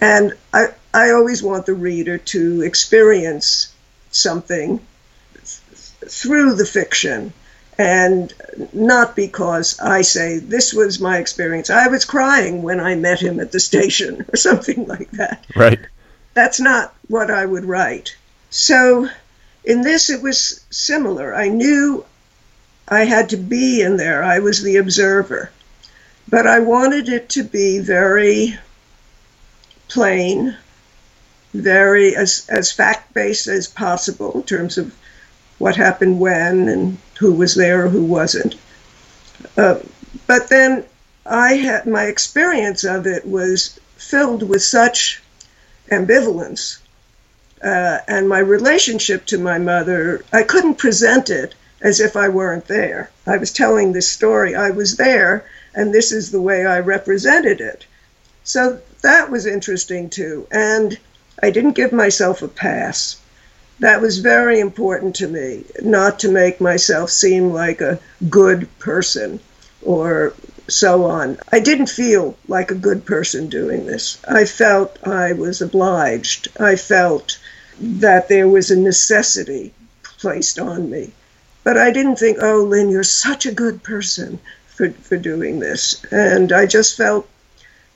[0.00, 3.72] and I I always want the reader to experience
[4.10, 4.80] something
[6.06, 7.32] through the fiction
[7.78, 8.34] and
[8.72, 11.70] not because I say this was my experience.
[11.70, 15.46] I was crying when I met him at the station or something like that.
[15.56, 15.78] Right.
[16.34, 18.16] That's not what I would write.
[18.50, 19.08] So
[19.64, 21.34] in this, it was similar.
[21.34, 22.04] I knew
[22.88, 25.50] I had to be in there, I was the observer.
[26.30, 28.56] But I wanted it to be very
[29.88, 30.56] plain,
[31.52, 34.94] very as, as fact based as possible in terms of
[35.58, 38.54] what happened when and who was there or who wasn't.
[39.56, 39.80] Uh,
[40.26, 40.84] but then
[41.26, 45.20] I had my experience of it was filled with such
[45.90, 46.78] ambivalence.
[47.62, 52.66] Uh, and my relationship to my mother, I couldn't present it as if I weren't
[52.66, 53.10] there.
[53.26, 55.44] I was telling this story, I was there,
[55.74, 57.86] and this is the way I represented it.
[58.44, 60.46] So that was interesting too.
[60.50, 60.98] And
[61.42, 63.20] I didn't give myself a pass
[63.80, 67.98] that was very important to me, not to make myself seem like a
[68.28, 69.40] good person
[69.82, 70.34] or
[70.68, 71.38] so on.
[71.50, 74.18] I didn't feel like a good person doing this.
[74.28, 76.48] I felt I was obliged.
[76.60, 77.38] I felt
[77.80, 81.12] that there was a necessity placed on me.
[81.64, 84.38] But I didn't think, oh, Lynne, you're such a good person
[84.80, 86.02] for, for doing this.
[86.10, 87.28] And I just felt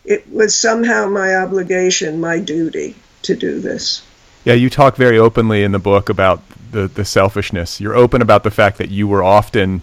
[0.05, 4.03] it was somehow my obligation, my duty to do this.
[4.45, 7.80] Yeah, you talk very openly in the book about the, the selfishness.
[7.80, 9.80] You're open about the fact that you were often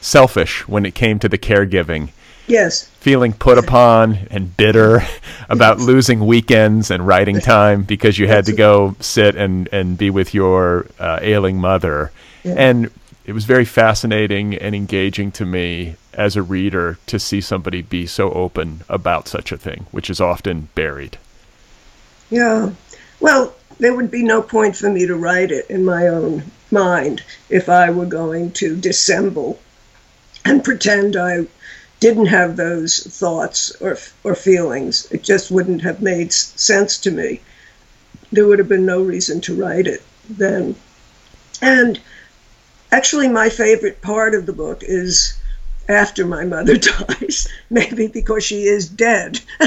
[0.00, 2.10] selfish when it came to the caregiving.
[2.48, 2.86] Yes.
[2.98, 5.02] Feeling put upon and bitter
[5.48, 5.86] about yes.
[5.86, 10.34] losing weekends and writing time because you had to go sit and, and be with
[10.34, 12.10] your uh, ailing mother.
[12.42, 12.54] Yeah.
[12.56, 12.90] And
[13.24, 18.06] it was very fascinating and engaging to me as a reader to see somebody be
[18.06, 21.16] so open about such a thing, which is often buried.
[22.28, 22.72] Yeah.
[23.20, 27.22] Well, there would be no point for me to write it in my own mind
[27.48, 29.58] if I were going to dissemble
[30.44, 31.46] and pretend I
[32.00, 35.10] didn't have those thoughts or, or feelings.
[35.10, 37.40] It just wouldn't have made sense to me.
[38.30, 40.76] There would have been no reason to write it then.
[41.62, 41.98] And
[42.92, 45.39] actually, my favorite part of the book is
[45.90, 49.40] after my mother dies, maybe because she is dead.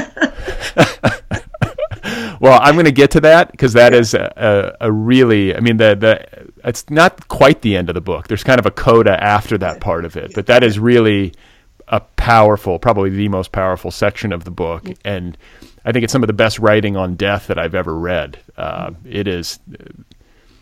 [2.40, 3.98] well, I'm going to get to that because that yeah.
[3.98, 4.32] is a,
[4.80, 8.28] a, a, really, I mean, the the it's not quite the end of the book.
[8.28, 11.32] There's kind of a coda after that part of it, but that is really
[11.88, 15.36] a powerful, probably the most powerful section of the book, and
[15.84, 18.38] I think it's some of the best writing on death that I've ever read.
[18.56, 19.58] Uh, it is.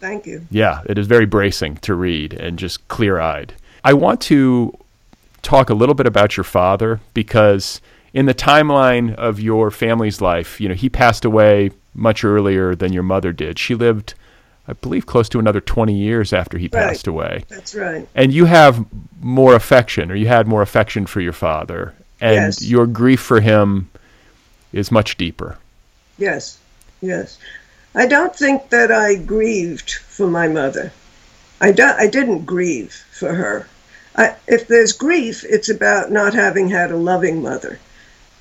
[0.01, 0.47] Thank you.
[0.51, 3.55] Yeah, it is very bracing to read and just clear eyed.
[3.85, 4.77] I want to
[5.43, 7.81] talk a little bit about your father because
[8.15, 12.93] in the timeline of your family's life, you know, he passed away much earlier than
[12.93, 13.59] your mother did.
[13.59, 14.15] She lived,
[14.67, 16.89] I believe, close to another 20 years after he right.
[16.89, 17.45] passed away.
[17.49, 18.09] That's right.
[18.15, 18.87] And you have
[19.21, 21.95] more affection, or you had more affection for your father.
[22.21, 22.65] And yes.
[22.65, 23.91] your grief for him
[24.73, 25.59] is much deeper.
[26.19, 26.59] Yes,
[27.01, 27.39] yes.
[27.95, 30.93] I don't think that I grieved for my mother.
[31.61, 33.67] I, do, I didn't grieve for her.
[34.17, 37.79] I, if there's grief, it's about not having had a loving mother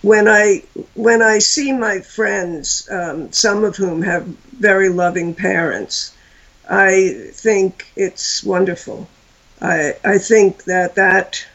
[0.01, 0.63] when I
[0.95, 6.13] when I see my friends, um, some of whom have very loving parents,
[6.69, 9.07] I think it's wonderful.
[9.61, 11.45] I I think that that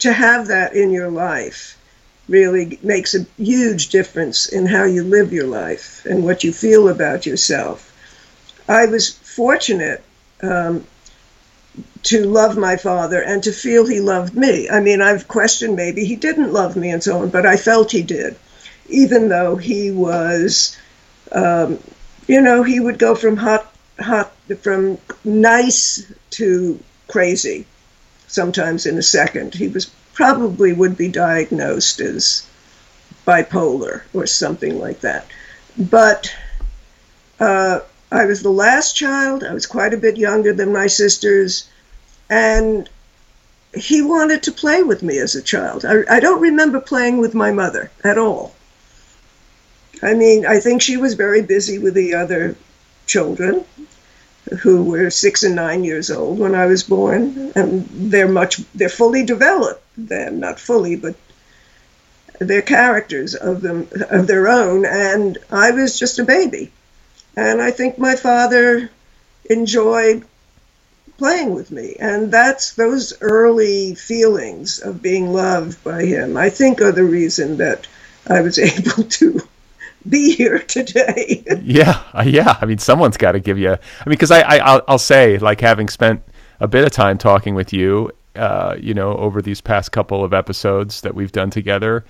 [0.00, 1.76] to have that in your life
[2.28, 6.88] really makes a huge difference in how you live your life and what you feel
[6.88, 7.92] about yourself.
[8.68, 10.02] I was fortunate
[10.42, 10.86] um,
[12.04, 14.68] to love my father and to feel he loved me.
[14.68, 17.92] I mean, I've questioned maybe he didn't love me and so on, but I felt
[17.92, 18.36] he did,
[18.88, 20.76] even though he was,
[21.30, 21.78] um,
[22.26, 27.66] you know, he would go from hot, hot, from nice to crazy,
[28.26, 29.54] sometimes in a second.
[29.54, 32.46] He was probably would be diagnosed as
[33.26, 35.26] bipolar or something like that.
[35.78, 36.34] But
[37.38, 37.80] uh,
[38.10, 39.44] I was the last child.
[39.44, 41.68] I was quite a bit younger than my sisters
[42.30, 42.88] and
[43.74, 45.84] he wanted to play with me as a child.
[45.84, 48.54] I, I don't remember playing with my mother at all.
[50.02, 52.56] I mean, I think she was very busy with the other
[53.06, 53.64] children
[54.60, 58.88] who were six and nine years old when I was born, and they're much they're
[58.88, 61.14] fully developed then, not fully, but
[62.38, 66.72] they're characters of them of their own, and I was just a baby,
[67.36, 68.90] and I think my father
[69.48, 70.24] enjoyed
[71.18, 71.96] playing with me.
[71.98, 77.58] And that's those early feelings of being loved by him, I think, are the reason
[77.58, 77.86] that
[78.28, 79.40] I was able to
[80.08, 81.44] be here today.
[81.62, 82.58] yeah, uh, yeah.
[82.60, 83.70] I mean, someone's got to give you.
[83.70, 86.22] I mean, because I, I I'll, I'll, say like having spent
[86.60, 90.32] a bit of time talking with you, uh, you know, over these past couple of
[90.32, 92.04] episodes that we've done together,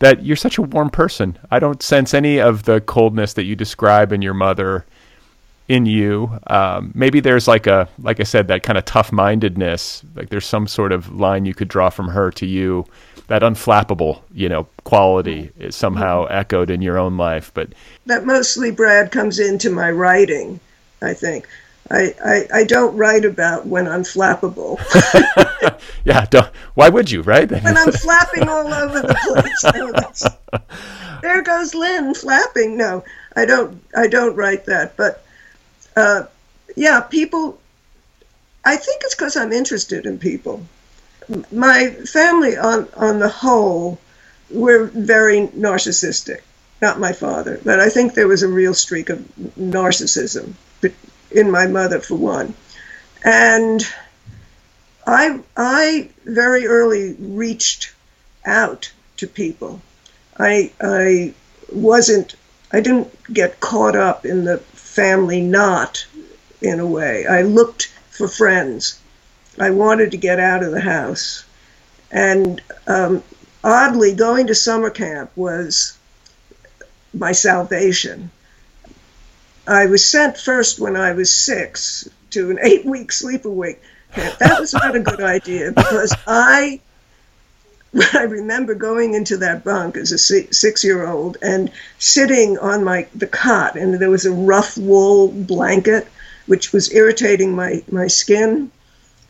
[0.00, 1.38] that you're such a warm person.
[1.50, 4.86] I don't sense any of the coldness that you describe in your mother
[5.70, 6.36] in you.
[6.48, 10.02] Um, maybe there's like a, like I said, that kind of tough mindedness.
[10.16, 12.86] Like there's some sort of line you could draw from her to you.
[13.28, 16.34] That unflappable, you know, quality is somehow mm-hmm.
[16.34, 17.52] echoed in your own life.
[17.54, 17.68] But
[18.06, 20.58] that mostly, Brad, comes into my writing.
[21.00, 21.46] I think
[21.88, 24.80] I, I, I don't write about when I'm flappable.
[26.04, 27.48] yeah, don't, why would you, right?
[27.62, 29.14] when I'm flapping all over the
[29.62, 30.52] place.
[30.52, 30.60] No,
[31.22, 32.76] there goes Lynne flapping.
[32.76, 33.04] No,
[33.36, 33.80] I don't.
[33.96, 34.96] I don't write that.
[34.96, 35.24] But
[35.96, 36.24] uh,
[36.76, 37.58] yeah, people.
[38.64, 40.66] I think it's because I'm interested in people.
[41.50, 43.98] My family, on on the whole,
[44.50, 46.40] were very narcissistic.
[46.82, 49.18] Not my father, but I think there was a real streak of
[49.58, 50.54] narcissism
[51.30, 52.54] in my mother, for one,
[53.24, 53.86] and
[55.06, 57.92] I I very early reached
[58.44, 59.80] out to people.
[60.38, 61.34] I I
[61.72, 62.34] wasn't
[62.72, 66.04] I didn't get caught up in the family knot
[66.60, 67.24] in a way.
[67.24, 69.00] I looked for friends.
[69.58, 71.44] I wanted to get out of the house.
[72.10, 73.22] And um,
[73.62, 75.96] oddly, going to summer camp was
[77.14, 78.30] my salvation.
[79.66, 83.76] I was sent first when I was six to an eight week sleepaway
[84.12, 84.38] camp.
[84.38, 86.80] That was not a good idea because I
[88.14, 93.08] I remember going into that bunk as a six year old and sitting on my
[93.14, 96.06] the cot, and there was a rough wool blanket
[96.46, 98.70] which was irritating my, my skin,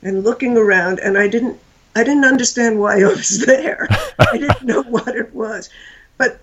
[0.02, 1.58] and looking around, and I didn't
[1.94, 3.88] I didn't understand why I was there.
[4.18, 5.70] I didn't know what it was.
[6.18, 6.40] But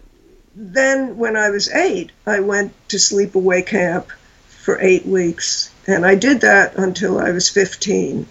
[0.55, 4.11] then when I was eight, I went to sleepaway camp
[4.47, 8.27] for eight weeks, and I did that until I was 15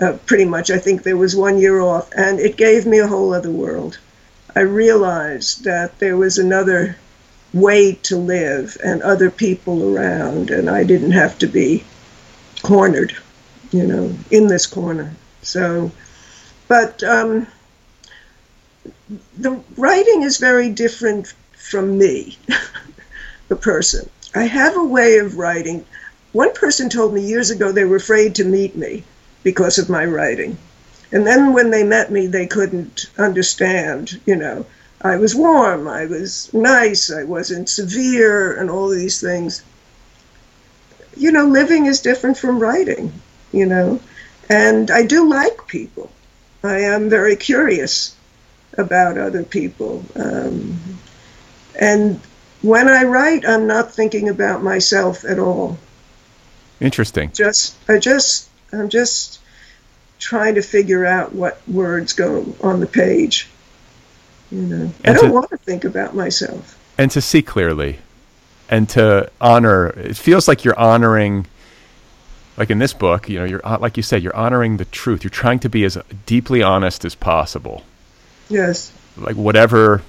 [0.00, 0.70] uh, pretty much.
[0.70, 3.98] I think there was one year off, and it gave me a whole other world.
[4.54, 6.96] I realized that there was another
[7.52, 11.84] way to live and other people around, and I didn't have to be
[12.62, 13.16] cornered,
[13.70, 15.14] you know, in this corner.
[15.42, 15.90] So,
[16.68, 17.46] but um,
[19.38, 22.36] the writing is very different from me,
[23.48, 24.08] the person.
[24.34, 25.86] I have a way of writing.
[26.32, 29.04] One person told me years ago they were afraid to meet me
[29.46, 30.58] because of my writing.
[31.12, 34.66] And then when they met me, they couldn't understand, you know.
[35.02, 39.62] I was warm, I was nice, I wasn't severe, and all these things.
[41.16, 43.12] You know, living is different from writing,
[43.52, 44.00] you know.
[44.48, 46.10] And I do like people.
[46.64, 48.16] I am very curious
[48.76, 50.04] about other people.
[50.16, 50.76] Um,
[51.80, 52.20] and
[52.62, 55.78] when I write, I'm not thinking about myself at all.
[56.80, 57.30] Interesting.
[57.32, 59.40] Just I just I'm just
[60.18, 63.48] trying to figure out what words go on the page.
[64.50, 66.78] You know, and I don't to, want to think about myself.
[66.98, 67.98] And to see clearly,
[68.68, 69.88] and to honor.
[69.88, 71.46] It feels like you're honoring.
[72.56, 75.24] Like in this book, you know, you're uh, like you said, you're honoring the truth.
[75.24, 77.84] You're trying to be as deeply honest as possible.
[78.48, 78.92] Yes.
[79.16, 80.02] Like whatever,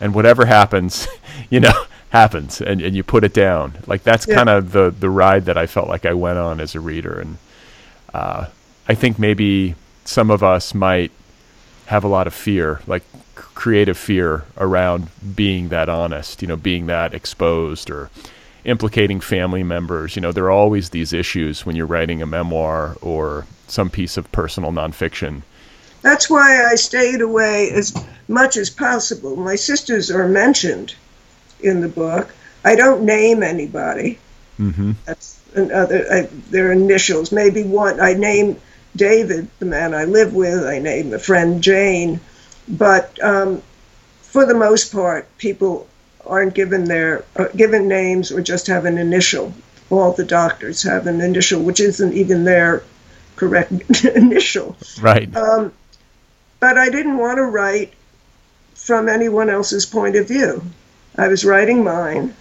[0.00, 1.06] and whatever happens,
[1.50, 1.72] you know,
[2.10, 3.74] happens, and, and you put it down.
[3.86, 4.34] Like that's yeah.
[4.34, 7.20] kind of the the ride that I felt like I went on as a reader,
[7.20, 7.38] and
[8.14, 8.46] uh,
[8.88, 11.12] I think maybe some of us might
[11.86, 13.02] have a lot of fear, like
[13.34, 18.10] creative fear around being that honest, you know, being that exposed or
[18.64, 20.16] implicating family members.
[20.16, 24.16] You know, there are always these issues when you're writing a memoir or some piece
[24.16, 25.42] of personal nonfiction.
[26.02, 27.94] That's why I stayed away as
[28.28, 29.36] much as possible.
[29.36, 30.94] My sisters are mentioned
[31.60, 32.34] in the book.
[32.64, 34.18] I don't name anybody.
[34.58, 34.92] Mm-hmm.
[35.04, 37.32] That's another, I, their initials.
[37.32, 38.60] Maybe one, I name
[38.94, 40.64] David, the man I live with.
[40.64, 42.20] I name a friend Jane.
[42.68, 43.62] But um,
[44.22, 45.88] for the most part, people
[46.26, 49.52] aren't given their uh, given names or just have an initial.
[49.90, 52.82] All the doctors have an initial, which isn't even their
[53.36, 54.76] correct initial.
[55.00, 55.34] Right.
[55.36, 55.72] Um,
[56.60, 57.92] but I didn't want to write
[58.74, 60.62] from anyone else's point of view.
[61.16, 62.34] I was writing mine.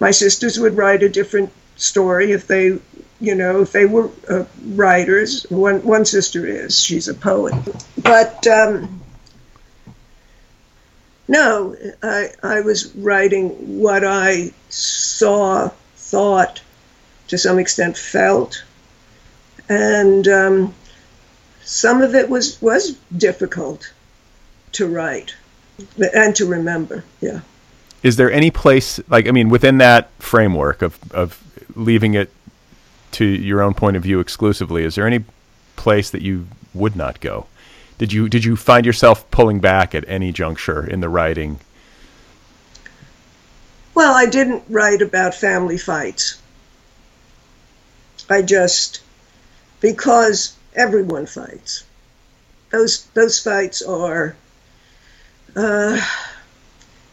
[0.00, 2.78] My sisters would write a different story if they
[3.20, 7.54] you know, if they were uh, writers, one one sister is, she's a poet.
[8.02, 9.02] But um,
[11.26, 16.60] no, I I was writing what I saw, thought,
[17.28, 18.62] to some extent felt,
[19.68, 20.74] and um,
[21.62, 23.92] some of it was was difficult
[24.72, 25.34] to write
[26.14, 27.04] and to remember.
[27.20, 27.40] Yeah.
[28.04, 31.42] is there any place like I mean within that framework of of
[31.78, 32.30] leaving it
[33.12, 34.84] to your own point of view exclusively?
[34.84, 35.24] Is there any
[35.76, 37.46] place that you would not go?
[37.96, 41.60] Did you did you find yourself pulling back at any juncture in the writing?
[43.94, 46.40] Well, I didn't write about family fights.
[48.30, 49.00] I just
[49.80, 51.84] because everyone fights.
[52.70, 54.36] Those those fights are
[55.56, 56.00] uh,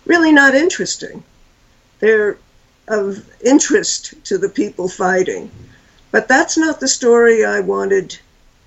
[0.06, 1.24] really not interesting.
[2.00, 2.38] They're
[2.88, 5.50] of interest to the people fighting,
[6.12, 8.18] but that's not the story I wanted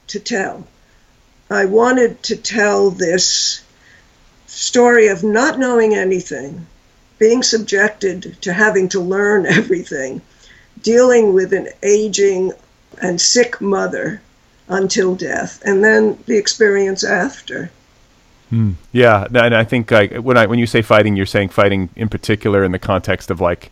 [0.09, 0.67] to tell.
[1.51, 3.63] I wanted to tell this
[4.47, 6.67] story of not knowing anything,
[7.19, 10.21] being subjected to having to learn everything,
[10.83, 12.53] dealing with an aging
[13.01, 14.21] and sick mother
[14.69, 17.71] until death, and then the experience after.
[18.51, 18.73] Hmm.
[18.93, 22.09] Yeah, and I think like when I when you say fighting, you're saying fighting in
[22.09, 23.71] particular in the context of like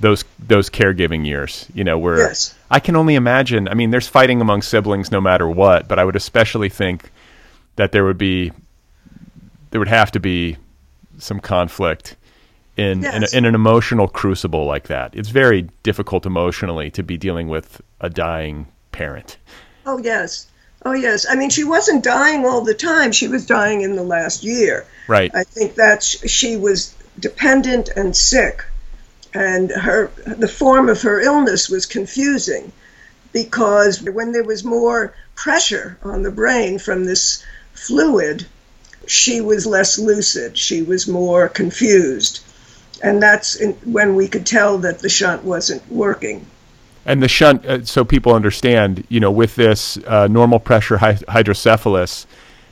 [0.00, 1.66] those those caregiving years.
[1.74, 2.54] You know, where yes.
[2.70, 3.68] I can only imagine.
[3.68, 7.10] I mean, there's fighting among siblings no matter what, but I would especially think
[7.76, 8.52] that there would be
[9.70, 10.56] there would have to be
[11.18, 12.16] some conflict
[12.76, 13.14] in yes.
[13.14, 15.14] in, a, in, an emotional crucible like that.
[15.14, 19.36] It's very difficult emotionally to be dealing with a dying parent.
[19.86, 20.48] Oh yes.
[20.84, 21.26] Oh yes.
[21.28, 23.12] I mean, she wasn't dying all the time.
[23.12, 24.86] She was dying in the last year.
[25.08, 25.30] Right.
[25.34, 28.64] I think that she was dependent and sick
[29.34, 32.72] and her the form of her illness was confusing
[33.32, 38.46] because when there was more pressure on the brain from this fluid
[39.06, 42.40] she was less lucid she was more confused.
[43.02, 46.46] And that's in, when we could tell that the shunt wasn't working.
[47.04, 51.18] And the shunt uh, so people understand you know with this uh, normal pressure hy-
[51.28, 52.26] hydrocephalus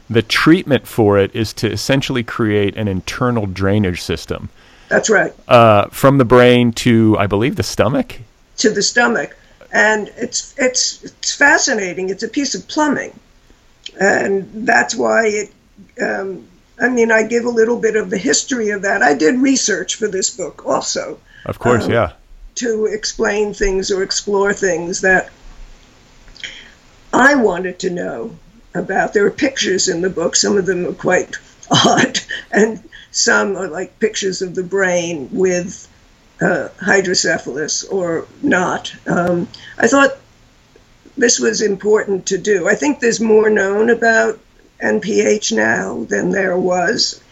[0.09, 4.49] the treatment for it is to essentially create an internal drainage system
[4.93, 5.33] that's right.
[5.49, 8.21] Uh, from the brain to, I believe, the stomach.
[8.59, 9.35] To the stomach,
[9.73, 12.11] and it's it's it's fascinating.
[12.11, 13.19] It's a piece of plumbing,
[13.99, 15.51] and that's why it.
[16.01, 16.47] Um,
[16.79, 19.03] I mean, I give a little bit of the history of that.
[19.03, 21.19] I did research for this book also.
[21.47, 22.13] Of course, um, yeah.
[22.57, 25.31] To explain things or explore things that
[27.15, 28.37] I wanted to know
[28.75, 29.15] about.
[29.15, 30.37] There are pictures in the book.
[30.37, 31.39] Some of them are quite
[31.71, 32.21] odd,
[32.51, 35.89] and some are like pictures of the brain with
[36.41, 38.93] uh, hydrocephalus or not.
[39.07, 39.47] Um,
[39.79, 40.17] I thought
[41.17, 42.69] this was important to do.
[42.69, 44.41] I think there's more known about
[44.83, 47.23] NPH now than there was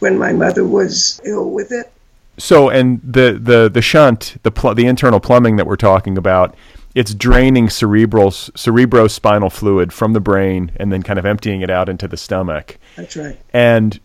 [0.00, 1.92] when my mother was ill with it.
[2.38, 6.54] So, and the the the shunt, the pl- the internal plumbing that we're talking about,
[6.94, 11.88] it's draining cerebral cerebrospinal fluid from the brain and then kind of emptying it out
[11.88, 12.78] into the stomach.
[12.96, 13.38] That's right.
[13.54, 14.00] And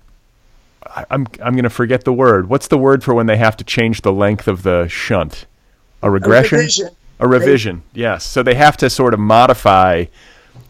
[0.95, 2.49] I'm I'm going to forget the word.
[2.49, 5.45] What's the word for when they have to change the length of the shunt?
[6.01, 6.57] A regression.
[6.57, 6.89] A revision.
[7.19, 7.83] A revision.
[7.93, 8.23] Yes.
[8.23, 10.05] So they have to sort of modify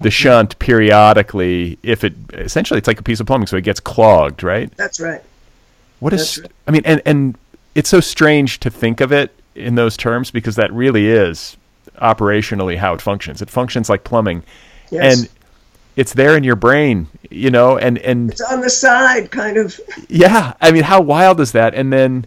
[0.01, 3.79] the shunt periodically if it essentially it's like a piece of plumbing so it gets
[3.79, 4.75] clogged, right?
[4.75, 5.21] That's right.
[5.99, 6.51] What is right.
[6.67, 7.37] I mean and and
[7.75, 11.55] it's so strange to think of it in those terms because that really is
[12.01, 13.41] operationally how it functions.
[13.41, 14.43] It functions like plumbing.
[14.89, 15.19] Yes.
[15.19, 15.29] And
[15.95, 19.79] it's there in your brain, you know, and and it's on the side, kind of.
[20.07, 21.73] Yeah, I mean, how wild is that?
[21.73, 22.25] And then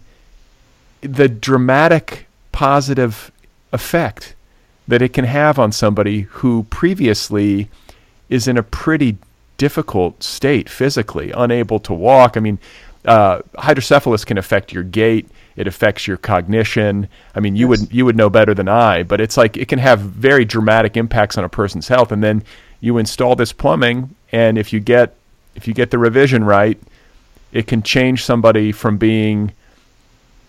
[1.01, 3.31] the dramatic positive
[3.71, 4.35] effect
[4.87, 7.69] that it can have on somebody who previously
[8.29, 9.17] is in a pretty
[9.57, 12.37] difficult state physically, unable to walk.
[12.37, 12.59] I mean,
[13.05, 15.29] uh, hydrocephalus can affect your gait.
[15.55, 17.07] It affects your cognition.
[17.33, 17.81] I mean, you yes.
[17.81, 20.97] would you would know better than I, but it's like it can have very dramatic
[20.97, 22.11] impacts on a person's health.
[22.11, 22.43] And then
[22.85, 25.15] you install this plumbing, and if you get
[25.55, 26.79] if you get the revision right,
[27.51, 29.53] it can change somebody from being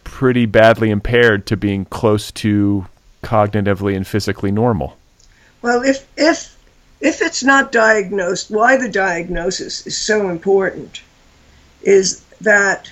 [0.04, 2.86] pretty badly impaired to being close to
[3.22, 4.98] cognitively and physically normal.
[5.62, 6.54] Well, if if
[7.00, 11.00] if it's not diagnosed, why the diagnosis is so important
[11.82, 12.90] is that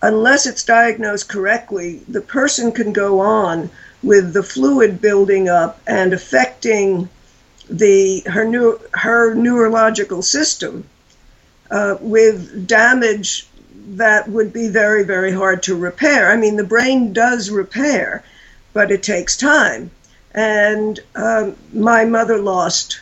[0.00, 3.68] unless it's diagnosed correctly, the person can go on
[4.02, 7.10] with the fluid building up and affecting
[7.68, 10.88] the her new her neurological system
[11.70, 13.46] uh, with damage
[13.88, 16.30] that would be very very hard to repair.
[16.30, 18.22] I mean, the brain does repair,
[18.72, 19.90] but it takes time.
[20.32, 23.00] And um, my mother lost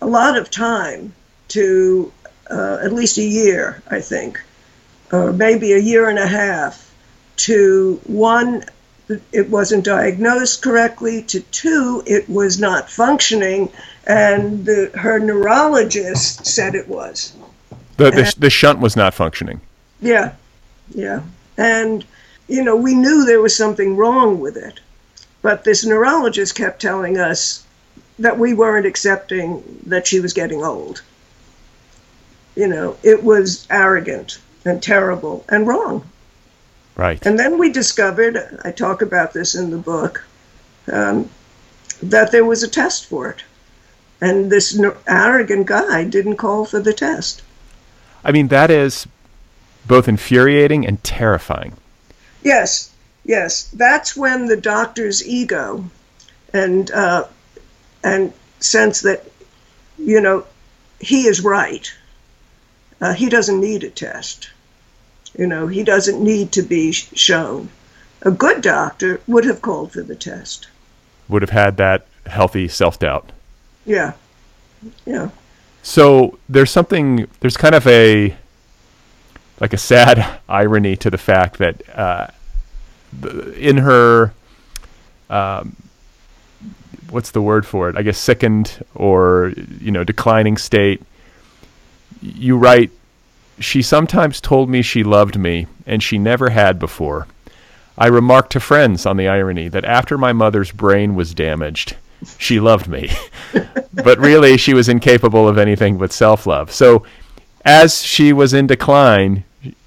[0.00, 1.12] a lot of time
[1.48, 2.12] to
[2.50, 4.40] uh, at least a year, I think,
[5.12, 6.92] or maybe a year and a half
[7.36, 8.64] to one
[9.32, 13.70] it wasn't diagnosed correctly, to two, it was not functioning,
[14.06, 17.34] and the, her neurologist said it was.
[17.96, 19.60] The, the, the shunt was not functioning.
[20.00, 20.34] Yeah,
[20.94, 21.22] yeah.
[21.56, 22.04] And,
[22.48, 24.80] you know, we knew there was something wrong with it.
[25.42, 27.64] But this neurologist kept telling us
[28.18, 31.02] that we weren't accepting that she was getting old.
[32.54, 36.08] You know, it was arrogant and terrible and wrong.
[36.96, 37.24] Right.
[37.24, 40.24] And then we discovered, I talk about this in the book,
[40.90, 41.30] um,
[42.02, 43.42] that there was a test for it.
[44.20, 44.78] And this
[45.08, 47.42] arrogant guy didn't call for the test.
[48.24, 49.06] I mean, that is
[49.86, 51.76] both infuriating and terrifying.
[52.42, 52.92] Yes,
[53.24, 53.64] yes.
[53.72, 55.84] That's when the doctor's ego
[56.52, 57.26] and uh,
[58.04, 59.24] and sense that
[59.98, 60.46] you know
[61.00, 61.92] he is right.
[63.00, 64.50] Uh, he doesn't need a test.
[65.36, 67.70] You know, he doesn't need to be shown.
[68.22, 70.68] A good doctor would have called for the test.
[71.28, 73.32] Would have had that healthy self doubt.
[73.84, 74.12] Yeah.
[75.06, 75.30] Yeah.
[75.82, 78.36] So there's something, there's kind of a,
[79.60, 82.28] like a sad irony to the fact that uh,
[83.56, 84.32] in her,
[85.30, 85.76] um,
[87.10, 87.96] what's the word for it?
[87.96, 91.02] I guess sickened or, you know, declining state,
[92.20, 92.90] you write,
[93.58, 97.26] she sometimes told me she loved me, and she never had before.
[97.96, 101.96] I remarked to friends on the irony that after my mother's brain was damaged,
[102.38, 103.10] she loved me.
[103.94, 106.72] but really, she was incapable of anything but self love.
[106.72, 107.04] So,
[107.64, 109.44] as she was in decline,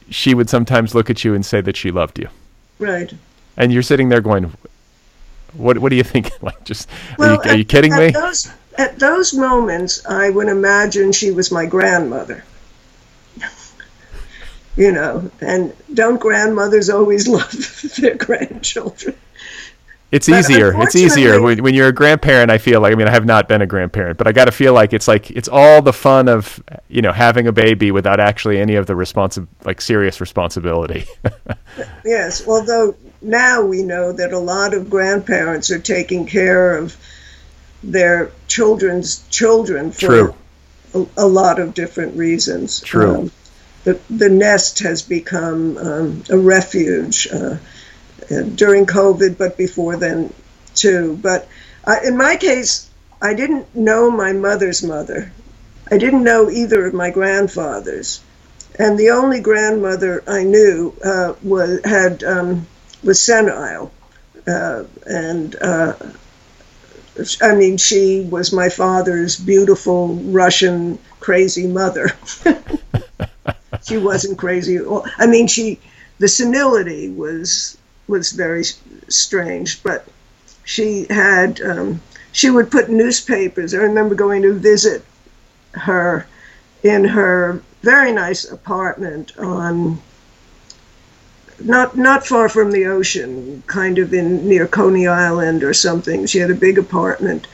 [0.10, 2.30] she would sometimes look at you and say that she loved you.
[2.80, 3.14] Right.
[3.58, 4.54] And you're sitting there going,
[5.54, 5.80] "What?
[5.80, 6.32] What do you think?
[6.42, 10.30] like, just well, are you, are you kidding at, me?" Those, at those moments, I
[10.30, 12.44] would imagine she was my grandmother.
[14.76, 17.52] You know, and don't grandmothers always love
[17.98, 19.16] their grandchildren?
[20.12, 20.74] It's easier.
[20.82, 22.50] It's easier when, when you're a grandparent.
[22.52, 24.52] I feel like I mean I have not been a grandparent, but I got to
[24.52, 28.20] feel like it's like it's all the fun of you know having a baby without
[28.20, 31.06] actually any of the responsi- like serious responsibility.
[32.06, 36.96] yes, although now we know that a lot of grandparents are taking care of
[37.84, 40.36] their children's children for True.
[40.94, 42.80] A, a lot of different reasons.
[42.80, 43.16] True.
[43.16, 43.32] Um,
[43.86, 47.28] the, the nest has become um, a refuge.
[47.32, 47.58] Uh,
[48.56, 50.34] during COVID, but before then
[50.74, 51.18] too.
[51.22, 51.48] But
[51.84, 52.90] uh, in my case,
[53.22, 55.32] I didn't know my mother's mother.
[55.92, 58.22] I didn't know either of my grandfathers,
[58.80, 62.68] and the only grandmother I knew uh, was had um,
[63.04, 63.92] was senile,
[64.48, 65.94] uh, and uh,
[67.42, 72.12] I mean she was my father's beautiful Russian crazy mother.
[73.86, 74.80] she wasn't crazy.
[75.18, 75.80] I mean she
[76.20, 77.78] the senility was
[78.08, 78.64] was very
[79.10, 79.84] strange.
[79.84, 80.06] But
[80.64, 83.74] she had um, she would put newspapers.
[83.74, 85.04] I remember going to visit
[85.74, 86.26] her
[86.84, 90.02] in her very nice apartment on
[91.60, 96.26] not not far from the ocean, kind of in near Coney Island or something.
[96.26, 97.48] She had a big apartment.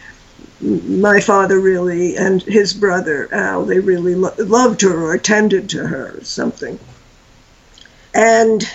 [0.61, 5.87] My father really and his brother Al, they really lo- loved her or attended to
[5.87, 6.79] her or something.
[8.13, 8.69] And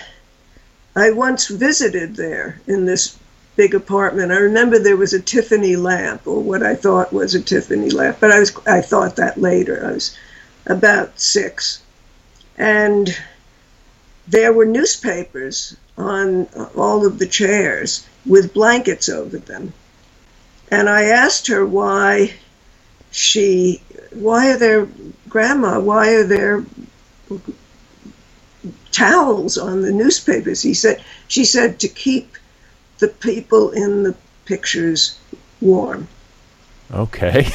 [0.95, 3.15] I once visited there in this
[3.55, 4.31] big apartment.
[4.31, 8.17] I remember there was a Tiffany lamp, or what I thought was a Tiffany lamp,
[8.19, 9.85] but I was I thought that later.
[9.85, 10.15] I was
[10.65, 11.79] about six,
[12.57, 13.15] and
[14.27, 19.73] there were newspapers on all of the chairs with blankets over them.
[20.69, 22.33] And I asked her why
[23.11, 24.87] she, why are there,
[25.29, 26.65] Grandma, why are there
[28.97, 30.61] towels on the newspapers.
[30.63, 32.35] He said, she said to keep
[32.97, 34.15] the people in the
[34.45, 35.19] pictures
[35.61, 36.07] warm.
[36.91, 37.47] Okay,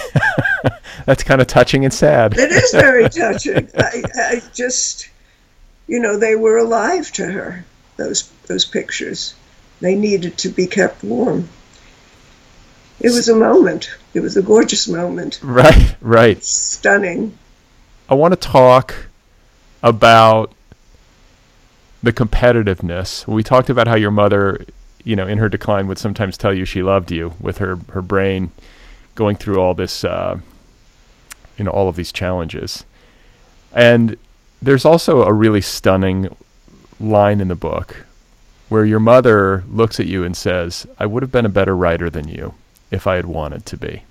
[1.07, 2.39] that's kind of touching and sad.
[2.39, 3.69] It is very touching.
[3.77, 5.09] I, I just,
[5.89, 7.65] you know, they were alive to her.
[7.97, 9.35] Those those pictures,
[9.81, 11.49] they needed to be kept warm.
[13.03, 13.91] It was a moment.
[14.15, 15.41] It was a gorgeous moment.
[15.43, 16.43] Right, right.
[16.43, 17.37] Stunning.
[18.09, 18.95] I want to talk
[19.83, 20.53] about
[22.01, 23.27] the competitiveness.
[23.27, 24.65] We talked about how your mother,
[25.03, 28.03] you know, in her decline would sometimes tell you she loved you with her her
[28.03, 28.53] brain
[29.17, 30.39] going through all this, uh,
[31.59, 32.85] you know, all of these challenges.
[33.73, 34.17] And
[34.61, 36.35] there's also a really stunning
[37.01, 38.07] line in the book
[38.69, 42.09] where your mother looks at you and says, "I would have been a better writer
[42.09, 42.55] than you
[42.93, 44.05] if I had wanted to be."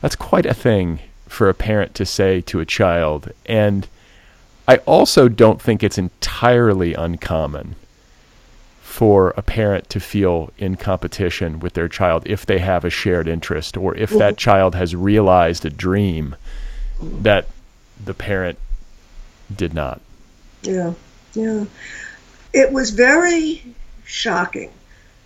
[0.00, 3.86] That's quite a thing for a parent to say to a child and
[4.68, 7.74] I also don't think it's entirely uncommon
[8.80, 13.26] for a parent to feel in competition with their child if they have a shared
[13.26, 14.36] interest or if that mm-hmm.
[14.36, 16.36] child has realized a dream
[17.00, 17.48] that
[18.04, 18.58] the parent
[19.54, 20.00] did not.
[20.62, 20.92] Yeah,
[21.34, 21.64] yeah.
[22.52, 23.64] it was very
[24.04, 24.70] shocking.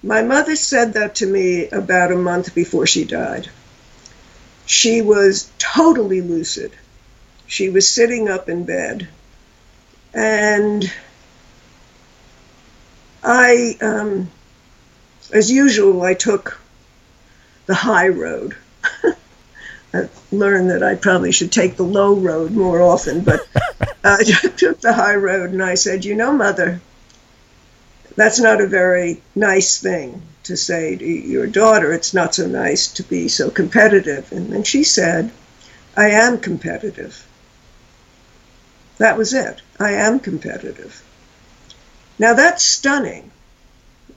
[0.07, 3.51] My mother said that to me about a month before she died.
[4.65, 6.71] She was totally lucid.
[7.49, 9.09] She was sitting up in bed.
[10.15, 10.89] And
[13.25, 14.31] I, um,
[15.33, 16.57] as usual, I took
[17.67, 18.57] the high road.
[19.93, 23.41] I learned that I probably should take the low road more often, but
[24.05, 26.81] I took the high road and I said, You know, Mother,
[28.17, 31.93] that's not a very nice thing to say to your daughter.
[31.93, 34.33] It's not so nice to be so competitive.
[34.33, 35.31] And then she said,
[35.95, 37.27] I am competitive.
[38.97, 39.61] That was it.
[39.79, 41.03] I am competitive.
[42.19, 43.31] Now that's stunning.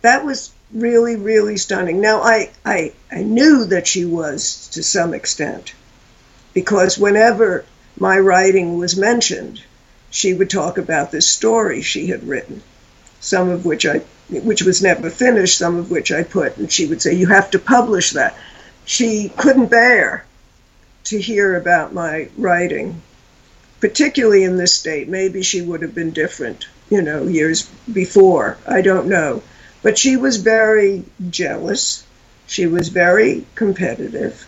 [0.01, 1.99] That was really, really stunning.
[1.99, 5.73] Now I, I, I knew that she was to some extent
[6.53, 7.65] because whenever
[7.97, 9.61] my writing was mentioned,
[10.09, 12.61] she would talk about this story she had written
[13.19, 16.85] some of which I, which was never finished, some of which I put, and she
[16.85, 18.35] would say, "You have to publish that."
[18.85, 20.23] She couldn't bear
[21.05, 23.01] to hear about my writing,
[23.79, 25.07] particularly in this state.
[25.07, 28.57] Maybe she would have been different, you know, years before.
[28.67, 29.41] I don't know,
[29.81, 32.03] but she was very jealous.
[32.47, 34.47] She was very competitive,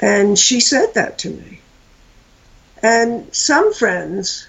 [0.00, 1.60] and she said that to me.
[2.82, 4.46] And some friends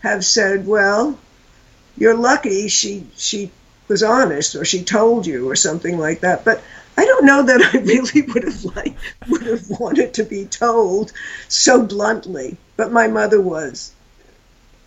[0.00, 1.18] have said, well,
[1.98, 3.50] you're lucky she she
[3.88, 6.44] was honest or she told you or something like that.
[6.44, 6.62] But
[6.96, 8.94] I don't know that I really would have like
[9.28, 11.12] would have wanted to be told
[11.48, 12.56] so bluntly.
[12.76, 13.92] But my mother was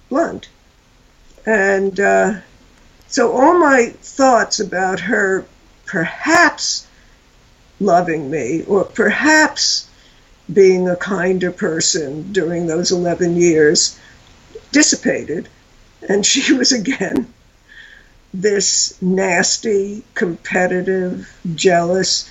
[0.09, 0.47] blunt,
[1.45, 2.33] and uh,
[3.07, 5.45] so all my thoughts about her
[5.85, 6.87] perhaps
[7.79, 9.89] loving me or perhaps
[10.51, 13.99] being a kinder person during those 11 years
[14.71, 15.49] dissipated
[16.07, 17.33] and she was again
[18.33, 22.29] this nasty, competitive, jealous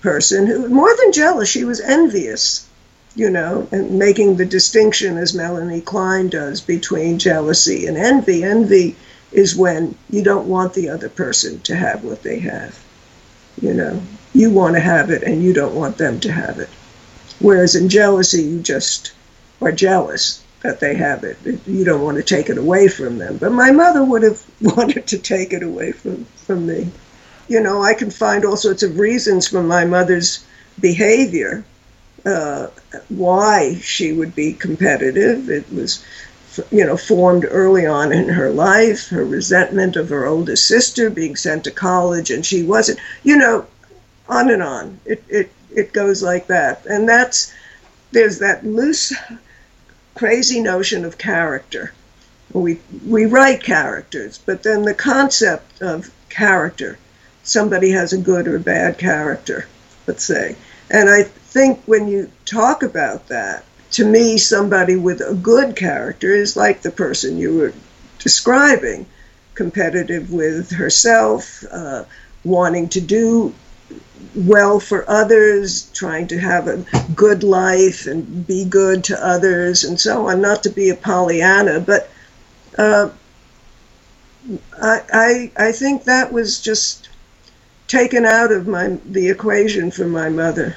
[0.00, 2.66] person who, more than jealous, she was envious,
[3.14, 8.42] you know, and making the distinction, as Melanie Klein does, between jealousy and envy.
[8.42, 8.96] Envy
[9.30, 12.78] is when you don't want the other person to have what they have.
[13.60, 14.02] You know,
[14.34, 16.70] you want to have it and you don't want them to have it.
[17.40, 19.12] Whereas in jealousy, you just
[19.60, 21.38] are jealous that they have it.
[21.66, 23.36] You don't want to take it away from them.
[23.38, 26.90] But my mother would have wanted to take it away from, from me.
[27.48, 30.44] You know, I can find all sorts of reasons for my mother's
[30.80, 31.64] behavior,
[32.26, 32.68] uh,
[33.08, 35.48] why she would be competitive.
[35.48, 36.04] It was,
[36.70, 41.36] you know, formed early on in her life, her resentment of her older sister being
[41.36, 43.66] sent to college and she wasn't, you know,
[44.28, 45.00] on and on.
[45.06, 46.84] It, it, it goes like that.
[46.86, 47.52] And that's,
[48.10, 49.12] there's that loose
[50.18, 51.92] crazy notion of character.
[52.52, 56.98] We, we write characters, but then the concept of character,
[57.44, 59.66] somebody has a good or bad character,
[60.08, 60.56] let's say.
[60.90, 66.34] And I think when you talk about that, to me, somebody with a good character
[66.34, 67.72] is like the person you were
[68.18, 69.06] describing
[69.54, 72.04] competitive with herself, uh,
[72.44, 73.54] wanting to do
[74.34, 76.84] well for others, trying to have a
[77.14, 80.40] good life and be good to others and so on.
[80.40, 82.10] Not to be a Pollyanna, but
[82.76, 83.10] uh,
[84.80, 87.08] I, I, I think that was just
[87.88, 90.76] taken out of my the equation for my mother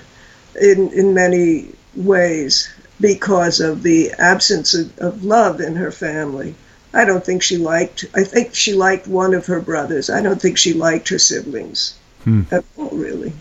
[0.59, 6.55] in in many ways because of the absence of, of love in her family.
[6.93, 8.05] I don't think she liked.
[8.13, 10.09] I think she liked one of her brothers.
[10.09, 12.43] I don't think she liked her siblings hmm.
[12.51, 13.33] at all, really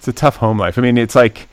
[0.00, 0.78] it's a tough home life.
[0.78, 1.46] I mean, it's like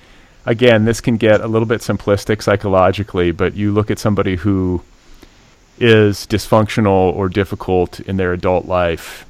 [0.46, 4.82] again, this can get a little bit simplistic psychologically, but you look at somebody who
[5.78, 9.26] is dysfunctional or difficult in their adult life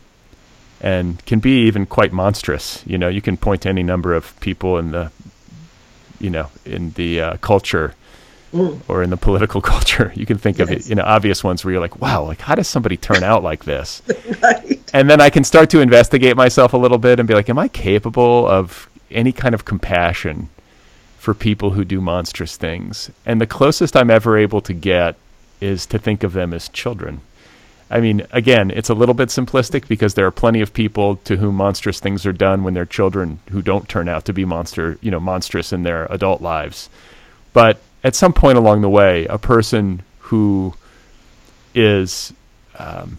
[0.80, 2.84] and can be even quite monstrous.
[2.86, 5.12] You know, you can point to any number of people in the,
[6.20, 7.96] you know, in the uh, culture
[8.54, 8.80] mm.
[8.88, 10.12] or in the political culture.
[10.16, 10.70] You can think yes.
[10.70, 13.24] of, it, you know, obvious ones where you're like, wow, like how does somebody turn
[13.24, 14.02] out like this?
[14.42, 14.82] right.
[14.94, 17.60] And then I can start to investigate myself a little bit and be like, am
[17.60, 20.50] I capable of any kind of compassion
[21.28, 23.12] for people who do monstrous things.
[23.26, 25.16] And the closest I'm ever able to get
[25.60, 27.22] is to think of them as children.
[27.90, 31.38] I mean, again, it's a little bit simplistic because there are plenty of people to
[31.38, 34.98] whom monstrous things are done when they're children who don't turn out to be monster,
[35.02, 36.90] you know, monstrous in their adult lives.
[37.54, 40.74] But at some point along the way, a person who
[41.76, 42.32] is
[42.80, 43.18] um,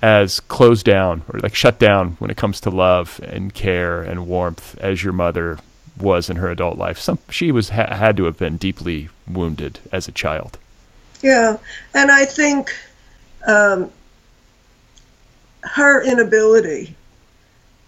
[0.00, 4.28] as closed down or like shut down when it comes to love and care and
[4.28, 5.58] warmth as your mother
[5.98, 7.00] was in her adult life.
[7.00, 10.56] Some she was ha- had to have been deeply wounded as a child.
[11.20, 11.58] Yeah,
[11.94, 12.72] and I think
[13.44, 13.90] um,
[15.62, 16.94] her inability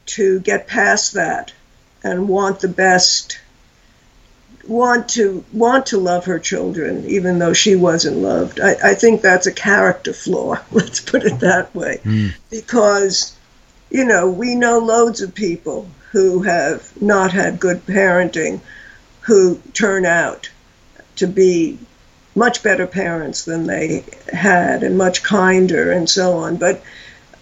[0.06, 1.52] to get past that
[2.02, 3.38] and want the best
[4.68, 8.60] want to want to love her children even though she wasn't loved.
[8.60, 12.00] I, I think that's a character flaw let's put it that way.
[12.04, 12.34] Mm.
[12.50, 13.36] because
[13.90, 18.60] you know we know loads of people who have not had good parenting
[19.22, 20.50] who turn out
[21.16, 21.78] to be
[22.34, 26.56] much better parents than they had and much kinder and so on.
[26.56, 26.82] But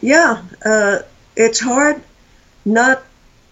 [0.01, 0.99] yeah uh,
[1.37, 2.03] it's hard
[2.65, 3.03] not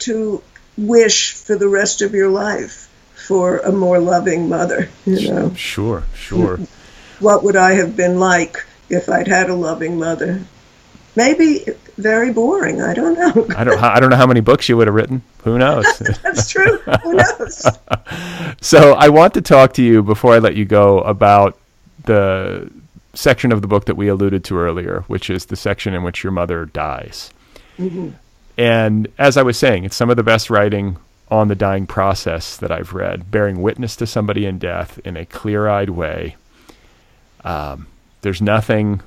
[0.00, 0.42] to
[0.76, 2.89] wish for the rest of your life
[3.30, 6.58] for a more loving mother you know Sure, sure.
[7.20, 8.56] what would i have been like
[8.88, 10.42] if i'd had a loving mother
[11.14, 11.64] maybe
[11.96, 14.88] very boring i don't know I don't I don't know how many books you would
[14.88, 15.22] have written.
[15.44, 15.86] Who knows?
[16.24, 17.56] that's true who knows
[18.60, 21.56] so I want to talk to you before I let you go about
[22.06, 22.68] the
[23.14, 26.24] section of the book that we alluded to earlier, which is the section in which
[26.24, 27.30] your mother dies.
[27.78, 28.10] Mm-hmm.
[28.56, 30.96] And as I was saying, it's some of the best writing
[31.30, 35.24] on the dying process that I've read, bearing witness to somebody in death in a
[35.24, 36.36] clear-eyed way.
[37.44, 37.86] Um,
[38.22, 39.00] there's nothing.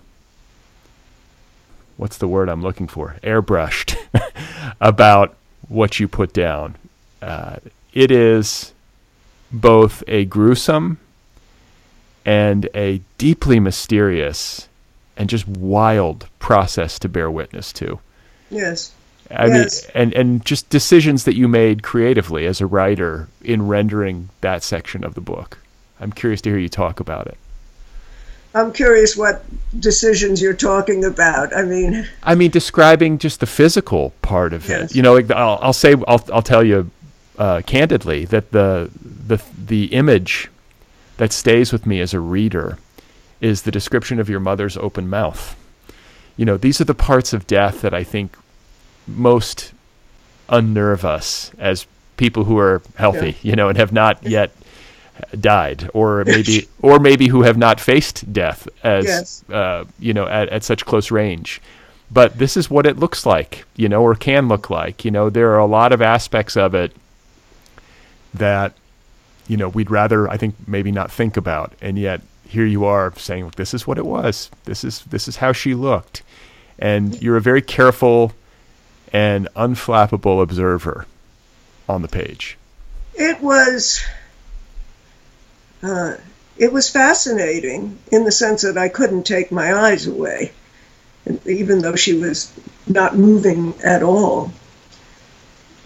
[1.98, 3.18] What's the word I'm looking for?
[3.24, 3.98] Airbrushed
[4.82, 5.36] about
[5.68, 6.76] what you put down.
[7.22, 7.58] Uh,
[7.94, 8.74] it is
[9.52, 10.98] both a gruesome
[12.26, 14.68] and a deeply mysterious
[15.16, 18.00] and just wild process to bear witness to.
[18.50, 18.94] yes
[19.32, 19.84] I Yes.
[19.84, 24.64] mean, and and just decisions that you made creatively as a writer in rendering that
[24.64, 25.58] section of the book.
[26.00, 27.38] I'm curious to hear you talk about it.
[28.56, 29.44] i'm curious what
[29.80, 34.92] decisions you're talking about i mean I mean, describing just the physical part of Yes.
[34.92, 34.96] it.
[34.96, 36.90] You know, like I'll, I'll say, I'll, I'll tell you
[37.38, 38.90] uh, candidly that the
[39.28, 40.50] the the image
[41.18, 42.78] that stays with me as a reader
[43.42, 45.56] is the description of your mother's open mouth.
[46.38, 48.38] You know, these are the parts of death that I think
[49.08, 49.74] most
[50.50, 51.86] unnerve us as
[52.18, 54.52] people who are healthy, you know, and have not yet
[55.40, 59.44] died, or maybe, or maybe who have not faced death as, Yes.
[59.50, 61.62] uh, you know, at, at such close range.
[62.12, 65.04] But this is what it looks like, you know, or can look like.
[65.06, 66.92] You know, there are a lot of aspects of it
[68.34, 68.74] that,
[69.48, 73.14] you know, we'd rather, I think, maybe not think about, and yet here you are
[73.18, 74.52] saying, "This is what it was.
[74.66, 76.22] This is this is how she looked,"
[76.78, 78.32] and you're a very careful
[79.14, 81.06] and unflappable observer
[81.88, 82.58] on the page.
[83.14, 84.04] it was
[85.84, 86.16] uh,
[86.58, 90.52] it was fascinating in the sense that I couldn't take my eyes away,
[91.46, 92.52] even though she was
[92.88, 94.52] not moving at all,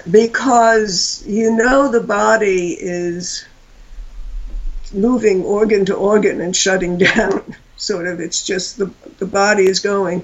[0.09, 3.45] because you know the body is
[4.93, 7.55] moving organ to organ and shutting down.
[7.75, 10.23] Sort of, it's just the the body is going,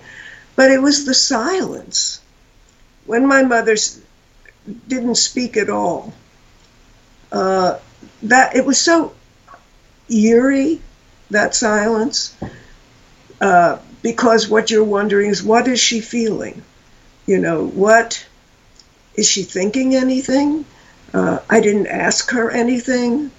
[0.56, 2.22] but it was the silence
[3.06, 3.76] when my mother
[4.88, 6.14] didn't speak at all
[7.32, 7.80] uh,
[8.22, 9.14] that it was so
[10.10, 10.80] eerie
[11.32, 12.36] that silence
[13.42, 16.62] uh, because what you're wondering is what is she feeling?
[17.26, 18.26] You know what
[19.16, 20.66] is she thinking anything?
[21.14, 23.32] Uh, i didn't ask her anything.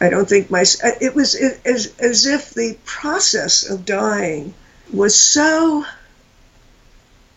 [0.00, 0.64] I don't think my
[1.00, 4.54] it was as, as if the process of dying
[4.92, 5.84] was so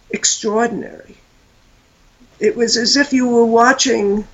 [0.09, 1.17] extraordinary
[2.39, 4.27] it was as if you were watching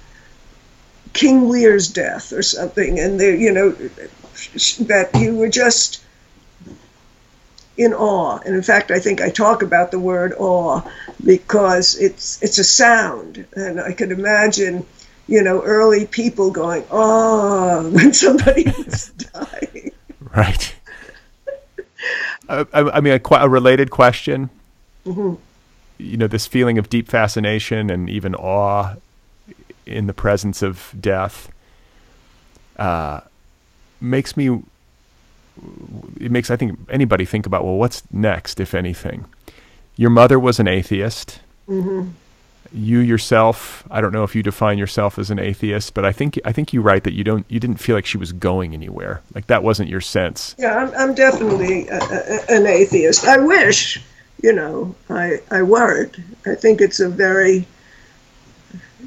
[1.14, 6.04] King Lear's death or something, and there, you know, that you were just
[7.78, 8.40] in awe.
[8.46, 10.82] And in fact, I think I talk about the word awe
[11.24, 14.86] because it's it's a sound, and I could imagine,
[15.28, 19.92] you know, early people going oh when somebody was dying.
[20.36, 20.76] Right.
[22.50, 24.50] I, I mean, a, qu- a related question.
[25.06, 25.36] Mm-hmm.
[26.02, 28.96] You know, this feeling of deep fascination and even awe
[29.86, 31.52] in the presence of death
[32.78, 33.22] uh,
[34.00, 34.64] makes me.
[36.20, 39.26] It makes I think anybody think about well, what's next, if anything.
[39.96, 41.40] Your mother was an atheist.
[42.74, 46.40] You yourself, I don't know if you define yourself as an atheist, but I think
[46.46, 49.22] I think you write that you don't you didn't feel like she was going anywhere.
[49.36, 50.56] Like that wasn't your sense.
[50.58, 53.26] Yeah, I'm, I'm definitely a, a, an atheist.
[53.28, 54.02] I wish,
[54.42, 56.18] you know, I I weren't.
[56.46, 57.68] I think it's a very,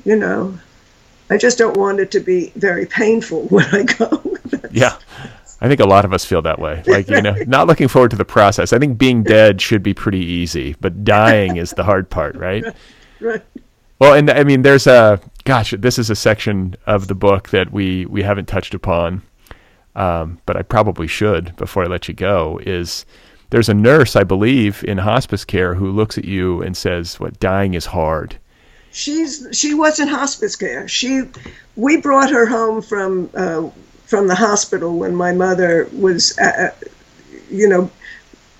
[0.05, 0.59] you know,
[1.31, 4.37] I just don't want it to be very painful when I go.
[4.71, 4.97] Yeah.
[5.61, 6.83] I think a lot of us feel that way.
[6.87, 8.73] Like, you know, not looking forward to the process.
[8.75, 12.65] I think being dead should be pretty easy, but dying is the hard part, right?
[13.21, 13.43] right.
[13.99, 17.73] Well, and I mean, there's a gosh, this is a section of the book that
[17.73, 19.23] we we haven't touched upon,
[19.95, 22.61] um, but I probably should before I let you go.
[22.67, 23.07] Is
[23.51, 27.39] there's a nurse, I believe, in hospice care who looks at you and says, "What
[27.41, 28.37] dying is hard."
[28.91, 30.87] She's she was in hospice care.
[30.89, 31.23] She
[31.77, 33.71] we brought her home from uh,
[34.07, 36.89] from the hospital when my mother was, uh, uh,
[37.51, 37.91] you know,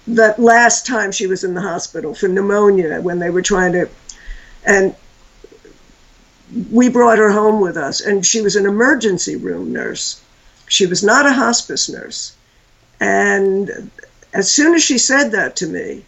[0.07, 3.89] that last time she was in the hospital for pneumonia when they were trying to,
[4.67, 4.95] and
[6.71, 10.21] we brought her home with us, and she was an emergency room nurse.
[10.69, 12.35] She was not a hospice nurse,
[13.01, 13.91] and
[14.35, 16.05] as soon as she said that to me,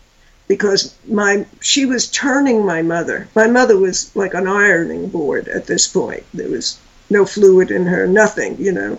[0.49, 3.29] because my she was turning my mother.
[3.35, 6.25] My mother was like an ironing board at this point.
[6.35, 8.99] There was no fluid in her, nothing, you know.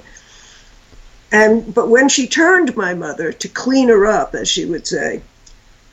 [1.32, 5.22] And but when she turned my mother to clean her up, as she would say,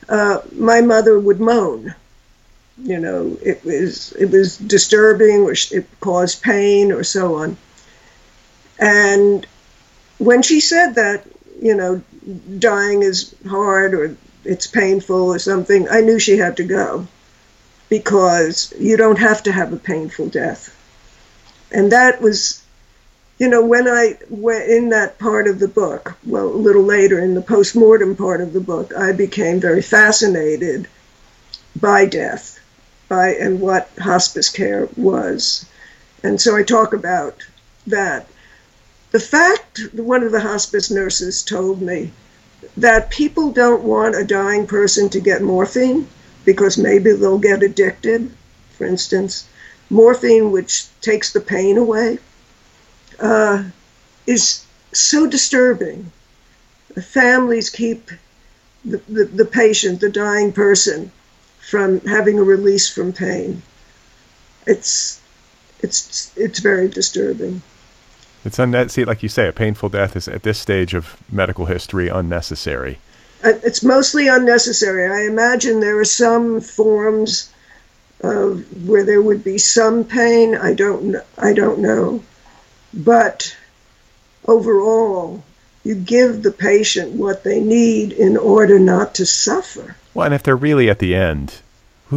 [0.07, 1.93] uh, my mother would moan.
[2.77, 7.57] You know, it was it was disturbing, or it caused pain, or so on.
[8.79, 9.45] And
[10.17, 11.25] when she said that,
[11.61, 12.01] you know,
[12.59, 17.07] dying is hard or it's painful or something, I knew she had to go
[17.89, 20.71] because you don't have to have a painful death.
[21.71, 22.63] And that was,
[23.37, 27.19] you know, when I went in that part of the book, well, a little later
[27.19, 30.87] in the post-mortem part of the book, I became very fascinated
[31.79, 32.59] by death,
[33.09, 35.65] by and what hospice care was.
[36.23, 37.43] And so I talk about
[37.87, 38.27] that.
[39.15, 42.11] The fact, that one of the hospice nurses told me
[42.75, 46.09] that people don't want a dying person to get morphine
[46.43, 48.29] because maybe they'll get addicted,
[48.77, 49.45] for instance.
[49.89, 52.19] Morphine, which takes the pain away,
[53.17, 53.63] uh,
[54.27, 56.11] is so disturbing.
[56.93, 58.11] The families keep
[58.83, 61.09] the, the, the patient, the dying person,
[61.61, 63.61] from having a release from pain.
[64.67, 65.21] It's,
[65.79, 67.61] it's, it's very disturbing.
[68.45, 71.65] It's unne- see, like you say, a painful death is at this stage of medical
[71.65, 72.99] history unnecessary.
[73.43, 75.09] Uh, it's mostly unnecessary.
[75.11, 77.51] I imagine there are some forms
[78.21, 80.55] of where there would be some pain.
[80.55, 81.15] I don't.
[81.37, 82.23] I don't know,
[82.93, 83.55] but
[84.47, 85.43] overall,
[85.83, 89.95] you give the patient what they need in order not to suffer.
[90.13, 91.61] Well, and if they're really at the end,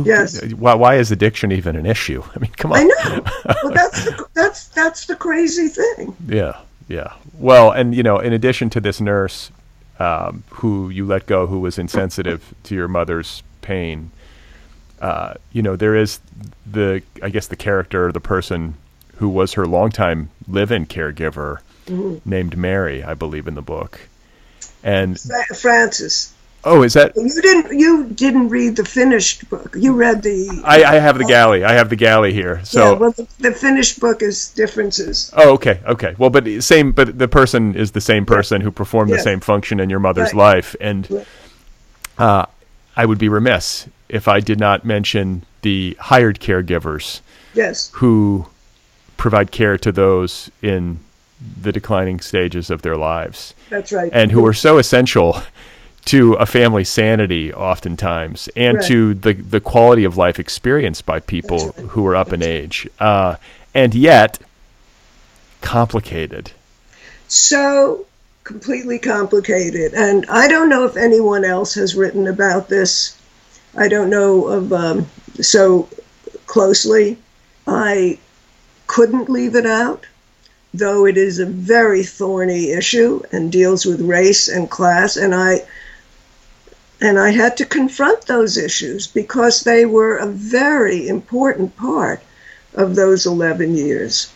[0.03, 0.43] who, yes.
[0.55, 2.23] Why, why is addiction even an issue?
[2.37, 2.79] I mean, come on.
[2.79, 3.25] I know.
[3.63, 6.17] well, that's the, that's that's the crazy thing.
[6.27, 7.15] Yeah, yeah.
[7.35, 9.51] Well, and you know, in addition to this nurse
[9.99, 14.11] um, who you let go, who was insensitive to your mother's pain,
[15.01, 16.21] uh, you know, there is
[16.71, 18.75] the I guess the character, the person
[19.17, 22.29] who was her longtime live-in caregiver, mm-hmm.
[22.29, 24.01] named Mary, I believe in the book,
[24.83, 25.19] and
[25.57, 26.33] Frances.
[26.65, 29.75] Oh, is that you didn't you didn't read the finished book?
[29.79, 30.61] You read the.
[30.65, 31.65] I, I have the galley.
[31.65, 32.65] I have the galley here.
[32.65, 35.33] So yeah, well, the, the, finished book is differences.
[35.37, 36.17] Oh, okay, okay.
[36.19, 39.79] Well, but same, but the person is the same person who performed the same function
[39.79, 40.57] in your mother's right.
[40.57, 41.25] life, and
[42.19, 42.47] uh,
[42.97, 47.21] I would be remiss if I did not mention the hired caregivers.
[47.55, 47.91] Yes.
[47.95, 48.47] Who
[49.17, 50.99] provide care to those in
[51.61, 53.55] the declining stages of their lives.
[53.69, 54.11] That's right.
[54.13, 55.41] And who are so essential
[56.07, 58.87] to a family's sanity oftentimes and right.
[58.87, 61.87] to the, the quality of life experienced by people right.
[61.89, 62.89] who are up in age.
[62.99, 63.37] Uh,
[63.75, 64.39] and yet
[65.61, 66.51] complicated.
[67.29, 68.07] So
[68.45, 69.93] completely complicated.
[69.93, 73.21] And i don't know if anyone else has written about this.
[73.77, 75.07] I don't know of um,
[75.41, 75.89] so
[76.47, 77.19] closely.
[77.67, 78.19] I
[78.87, 80.07] couldn't leave it out
[80.75, 85.17] though it is a very thorny issue and deals with race and class.
[85.17, 85.63] And i
[87.01, 92.21] and I had to confront those issues because they were a very important part
[92.75, 94.33] of those 11 years.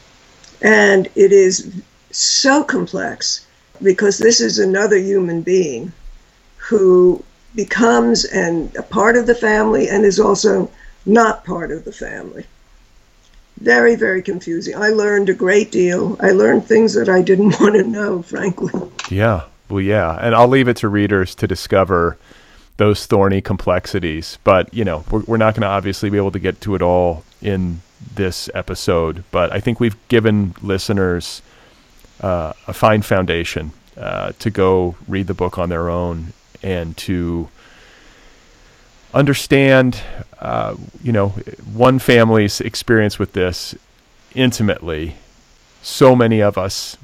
[0.61, 1.73] And it is
[2.13, 3.47] so complex
[3.83, 5.93] because this is another human being
[6.57, 7.23] who
[7.55, 10.71] becomes and a part of the family and is also
[11.05, 12.45] not part of the family.
[13.61, 14.77] Very, very confusing.
[14.77, 16.17] I learned a great deal.
[16.21, 18.73] I learned things that I didn't want to know, frankly.
[19.11, 19.45] Yeah.
[19.69, 20.17] Well, yeah.
[20.21, 22.19] And I'll leave it to readers to discover
[22.77, 24.39] those thorny complexities.
[24.45, 26.83] But you know, we're, we're not going to obviously be able to get to it
[26.83, 27.81] all in
[28.15, 29.25] this episode.
[29.31, 31.43] But I think we've given listeners
[32.21, 36.33] uh, a fine foundation uh, to go read the book on their own
[36.63, 37.49] and to
[39.13, 40.01] understand,
[40.39, 41.31] uh, you know,
[41.73, 43.75] one family's experience with this
[44.35, 45.17] intimately.
[45.83, 46.97] So many of us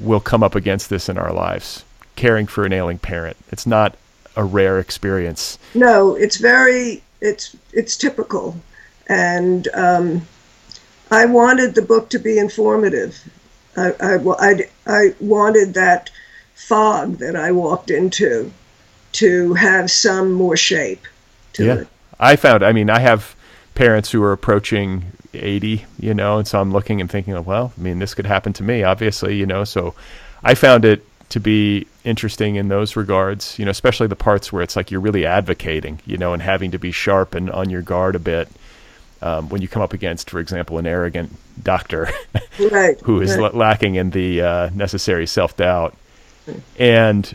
[0.00, 1.84] will come up against this in our lives,
[2.14, 3.36] caring for an ailing parent.
[3.50, 3.96] It's not
[4.36, 5.58] a rare experience.
[5.74, 8.56] No, it's very it's it's typical,
[9.08, 10.26] and um,
[11.10, 13.18] I wanted the book to be informative.
[13.76, 16.10] I, I, I, I wanted that
[16.54, 18.50] fog that I walked into
[19.12, 21.06] to have some more shape
[21.54, 21.74] to yeah.
[21.74, 21.88] it.
[22.18, 23.36] I found, I mean, I have
[23.74, 25.04] parents who are approaching
[25.34, 28.52] 80, you know, and so I'm looking and thinking, well, I mean, this could happen
[28.54, 29.94] to me, obviously, you know, so
[30.42, 34.62] I found it to be interesting in those regards, you know, especially the parts where
[34.62, 37.82] it's like you're really advocating, you know, and having to be sharp and on your
[37.82, 38.48] guard a bit
[39.22, 41.32] um, when you come up against, for example, an arrogant
[41.62, 42.08] doctor
[42.70, 43.52] right, who is right.
[43.52, 45.96] l- lacking in the uh, necessary self doubt.
[46.78, 47.34] And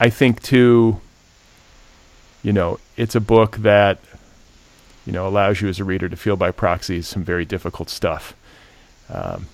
[0.00, 1.00] I think, too,
[2.42, 3.98] you know, it's a book that,
[5.04, 8.34] you know, allows you as a reader to feel by proxy some very difficult stuff.
[9.10, 9.48] Um,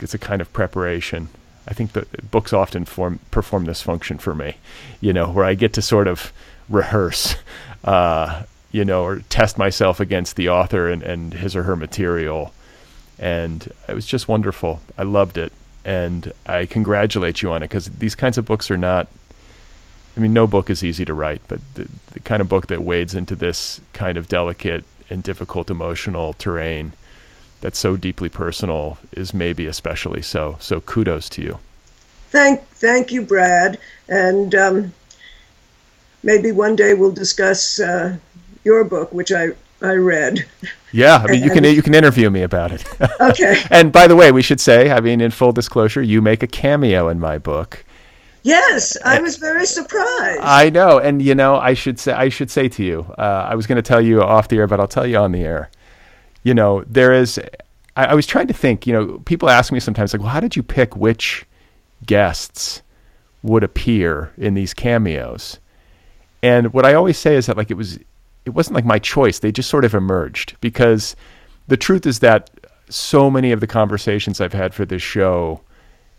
[0.00, 1.28] it's a kind of preparation.
[1.68, 1.92] I think
[2.30, 4.56] books often form, perform this function for me,
[5.00, 6.32] you know, where I get to sort of
[6.68, 7.36] rehearse,
[7.84, 12.52] uh, you know, or test myself against the author and, and his or her material.
[13.18, 14.80] And it was just wonderful.
[14.96, 15.52] I loved it.
[15.84, 19.08] And I congratulate you on it because these kinds of books are not,
[20.16, 22.82] I mean, no book is easy to write, but the, the kind of book that
[22.82, 26.92] wades into this kind of delicate and difficult emotional terrain
[27.60, 30.56] that's so deeply personal is maybe especially so.
[30.60, 31.58] So kudos to you.
[32.30, 33.78] Thank, thank you, Brad.
[34.08, 34.92] And um,
[36.22, 38.16] maybe one day we'll discuss uh,
[38.64, 39.48] your book, which I,
[39.82, 40.46] I read.
[40.92, 42.84] Yeah, I mean, you can you can interview me about it.
[43.20, 43.62] Okay.
[43.70, 46.46] and by the way, we should say, I mean, in full disclosure, you make a
[46.46, 47.84] cameo in my book.
[48.42, 50.40] Yes, I was very surprised.
[50.42, 53.54] I know, and you know, I should say, I should say to you, uh, I
[53.54, 55.70] was going to tell you off the air, but I'll tell you on the air.
[56.42, 57.38] You know, there is.
[57.96, 58.86] I, I was trying to think.
[58.86, 61.44] You know, people ask me sometimes, like, "Well, how did you pick which
[62.06, 62.82] guests
[63.42, 65.58] would appear in these cameos?"
[66.42, 67.98] And what I always say is that, like, it was,
[68.46, 69.38] it wasn't like my choice.
[69.38, 71.14] They just sort of emerged because
[71.68, 72.48] the truth is that
[72.88, 75.60] so many of the conversations I've had for this show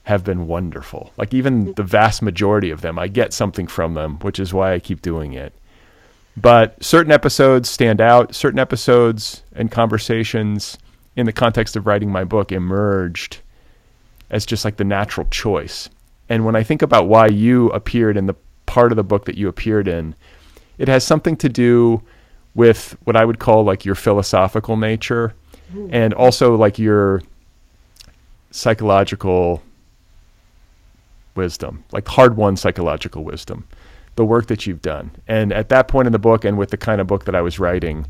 [0.03, 1.11] have been wonderful.
[1.17, 1.71] Like even mm-hmm.
[1.73, 5.01] the vast majority of them, I get something from them, which is why I keep
[5.01, 5.53] doing it.
[6.37, 8.33] But certain episodes stand out.
[8.33, 10.77] Certain episodes and conversations
[11.15, 13.39] in the context of writing my book emerged
[14.29, 15.89] as just like the natural choice.
[16.29, 18.35] And when I think about why you appeared in the
[18.65, 20.15] part of the book that you appeared in,
[20.77, 22.01] it has something to do
[22.55, 25.33] with what I would call like your philosophical nature
[25.89, 27.21] and also like your
[28.51, 29.61] psychological
[31.35, 33.67] wisdom, like hard won psychological wisdom,
[34.15, 35.11] the work that you've done.
[35.27, 37.41] And at that point in the book, and with the kind of book that I
[37.41, 38.05] was writing,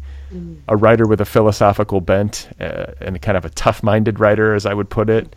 [0.67, 4.53] a writer with a philosophical bent uh, and a kind of a tough minded writer,
[4.55, 5.35] as I would put it,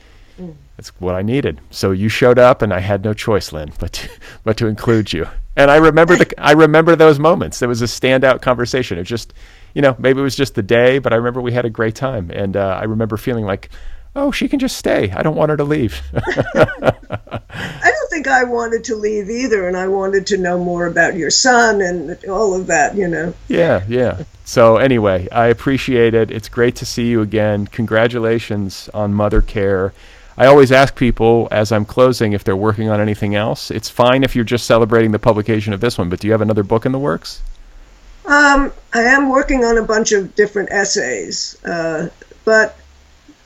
[0.77, 1.61] that's what I needed.
[1.71, 4.09] So you showed up, and I had no choice, Lynne, but to,
[4.43, 5.29] but to include you.
[5.57, 7.61] And I remember the I remember those moments.
[7.61, 8.99] There was a standout conversation.
[8.99, 9.33] It just,
[9.75, 11.95] you know, maybe it was just the day, but I remember we had a great
[11.95, 13.71] time, and uh, I remember feeling like,
[14.17, 15.11] oh, she can just stay.
[15.11, 16.01] I don't want her to leave.
[18.15, 21.33] I think I wanted to leave either, and I wanted to know more about your
[21.33, 23.35] son and all of that, you know.
[23.49, 24.23] Yeah, yeah.
[24.45, 26.31] So anyway, I appreciate it.
[26.31, 27.67] It's great to see you again.
[27.67, 29.93] Congratulations on Mother Care.
[30.39, 33.73] I always ask people as I'm closing if they're working on anything else.
[33.73, 36.41] It's fine if you're just celebrating the publication of this one, but do you have
[36.41, 37.43] another book in the works?
[38.27, 42.11] Um, I am working on a bunch of different essays, uh,
[42.45, 42.77] but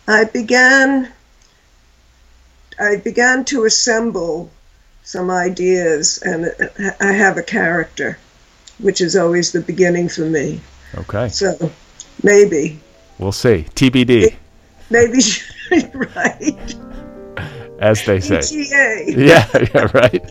[0.07, 1.11] I began
[2.79, 4.51] I began to assemble
[5.09, 6.53] some ideas, and
[7.01, 8.19] I have a character,
[8.79, 10.61] which is always the beginning for me.
[10.97, 11.31] Okay.
[11.31, 11.73] So
[12.23, 12.79] maybe,
[13.19, 13.65] We'll see.
[13.75, 14.37] TBD,
[14.91, 15.19] maybe
[15.95, 16.75] right.
[17.81, 18.37] as they say.
[18.37, 19.15] ETA.
[19.17, 20.31] yeah, yeah, right.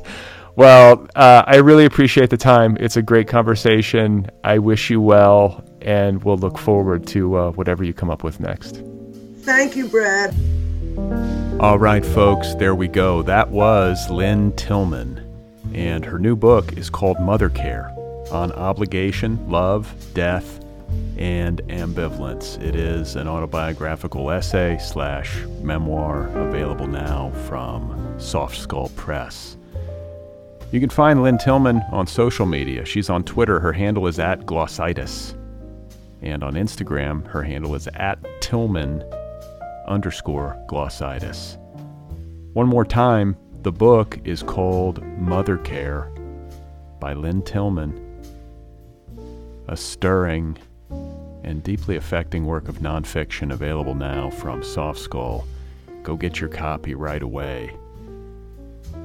[0.56, 2.78] Well, uh, I really appreciate the time.
[2.80, 4.30] It's a great conversation.
[4.44, 8.40] I wish you well, and we'll look forward to uh, whatever you come up with
[8.40, 8.84] next.
[9.40, 10.36] Thank you, Brad.
[11.60, 13.22] All right, folks, there we go.
[13.22, 15.22] That was Lynne Tillman,
[15.74, 17.94] and her new book is called Mother Care
[18.32, 20.60] on obligation, love, death,
[21.18, 22.60] and ambivalence.
[22.62, 29.56] It is an autobiographical essay slash memoir available now from Soft Skull Press.
[30.72, 32.86] You can find Lynne Tillman on social media.
[32.86, 33.60] She's on Twitter.
[33.60, 35.36] Her handle is at glossitis.
[36.24, 39.04] And on Instagram, her handle is at Tillman
[39.88, 41.58] underscore glossitis.
[42.54, 46.12] One more time, the book is called Mother Care
[47.00, 48.04] by Lynne Tillman.
[49.68, 50.58] A stirring
[51.44, 55.46] and deeply affecting work of nonfiction available now from Soft Skull.
[56.04, 57.76] Go get your copy right away.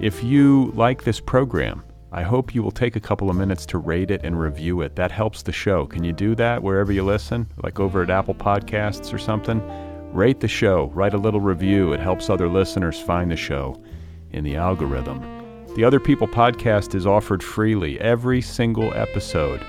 [0.01, 3.79] If you like this program, I hope you will take a couple of minutes to
[3.79, 4.97] rate it and review it.
[4.97, 5.87] That helps the show.
[5.87, 7.47] Can you do that wherever you listen?
[7.63, 9.61] Like over at Apple Podcasts or something?
[10.13, 11.95] Rate the show, write a little review.
[11.95, 13.83] It helps other listeners find the show
[14.33, 15.23] in the algorithm.
[15.75, 19.65] The Other People podcast is offered freely every single episode.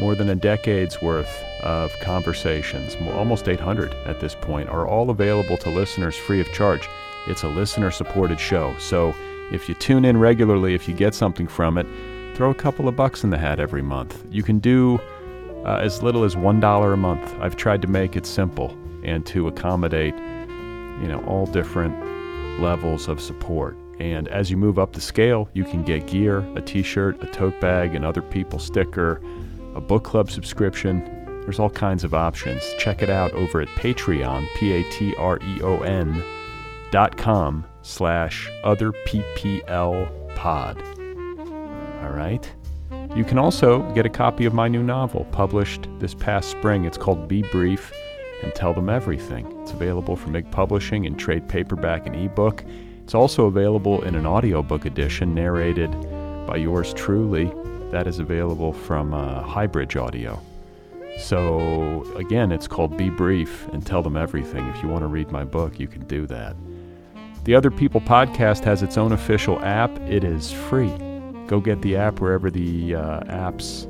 [0.00, 5.58] More than a decade's worth of conversations, almost 800 at this point, are all available
[5.58, 6.88] to listeners free of charge.
[7.26, 8.74] It's a listener supported show.
[8.78, 9.14] So
[9.52, 11.86] if you tune in regularly, if you get something from it,
[12.34, 14.24] throw a couple of bucks in the hat every month.
[14.30, 14.98] You can do
[15.66, 17.36] uh, as little as $1 a month.
[17.40, 21.94] I've tried to make it simple and to accommodate, you know, all different
[22.60, 23.76] levels of support.
[24.00, 27.60] And as you move up the scale, you can get gear, a t-shirt, a tote
[27.60, 29.20] bag, and other people sticker,
[29.74, 31.04] a book club subscription.
[31.42, 32.62] There's all kinds of options.
[32.78, 36.24] Check it out over at Patreon, P-A-T-R-E-O-N
[36.90, 40.80] dot com slash other PPL pod.
[42.02, 42.50] All right.
[43.14, 46.84] You can also get a copy of my new novel published this past spring.
[46.84, 47.92] It's called Be Brief
[48.44, 49.46] and Tell Them Everything.
[49.62, 52.62] It's available from Ig Publishing in trade paperback and ebook.
[53.02, 55.90] It's also available in an audiobook edition narrated
[56.46, 57.52] by yours truly.
[57.90, 60.40] That is available from uh, Highbridge Audio.
[61.18, 64.66] So, again, it's called Be Brief and Tell Them Everything.
[64.68, 66.54] If you want to read my book, you can do that.
[67.44, 69.90] The Other People podcast has its own official app.
[70.00, 70.92] It is free.
[71.46, 73.86] Go get the app wherever the uh, apps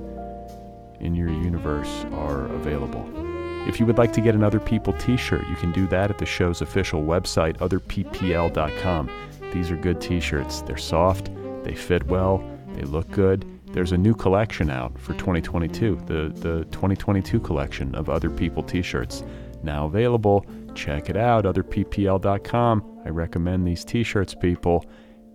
[1.01, 3.24] in your universe are available.
[3.67, 6.11] If you would like to get an Other People t shirt, you can do that
[6.11, 9.11] at the show's official website, otherppl.com.
[9.53, 10.63] These are good t shirts.
[10.63, 11.31] They're soft,
[11.63, 13.47] they fit well, they look good.
[13.73, 18.83] There's a new collection out for 2022, the, the 2022 collection of Other People t
[18.83, 19.25] shirts.
[19.63, 20.45] Now available.
[20.75, 23.01] Check it out, otherppl.com.
[23.05, 24.85] I recommend these t shirts, people.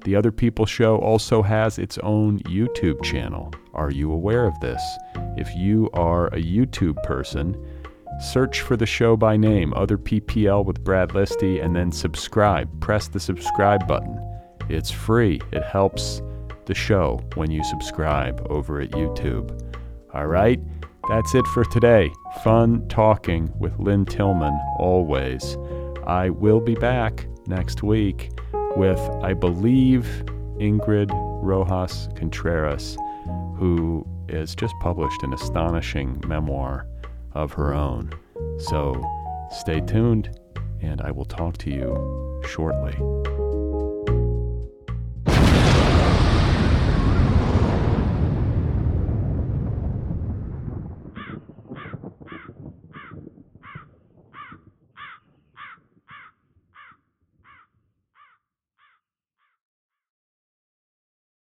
[0.06, 3.54] The Other People Show also has its own YouTube channel.
[3.74, 4.82] Are you aware of this?
[5.36, 7.58] If you are a YouTube person,
[8.20, 12.82] search for the show by name, Other PPL with Brad Listi, and then subscribe.
[12.82, 14.20] Press the subscribe button.
[14.68, 15.42] It's free.
[15.52, 16.22] It helps
[16.66, 19.78] the show when you subscribe over at YouTube.
[20.14, 20.60] All right?
[21.08, 22.12] That's it for today.
[22.44, 25.58] Fun talking with Lynne Tillman, always.
[26.06, 28.30] I will be back next week
[28.76, 30.06] with, I believe,
[30.60, 31.10] Ingrid
[31.42, 32.96] Rojas Contreras,
[33.58, 36.86] who has just published an astonishing memoir
[37.34, 38.12] of her own.
[38.60, 39.02] So
[39.52, 40.40] stay tuned,
[40.82, 42.96] and I will talk to you shortly.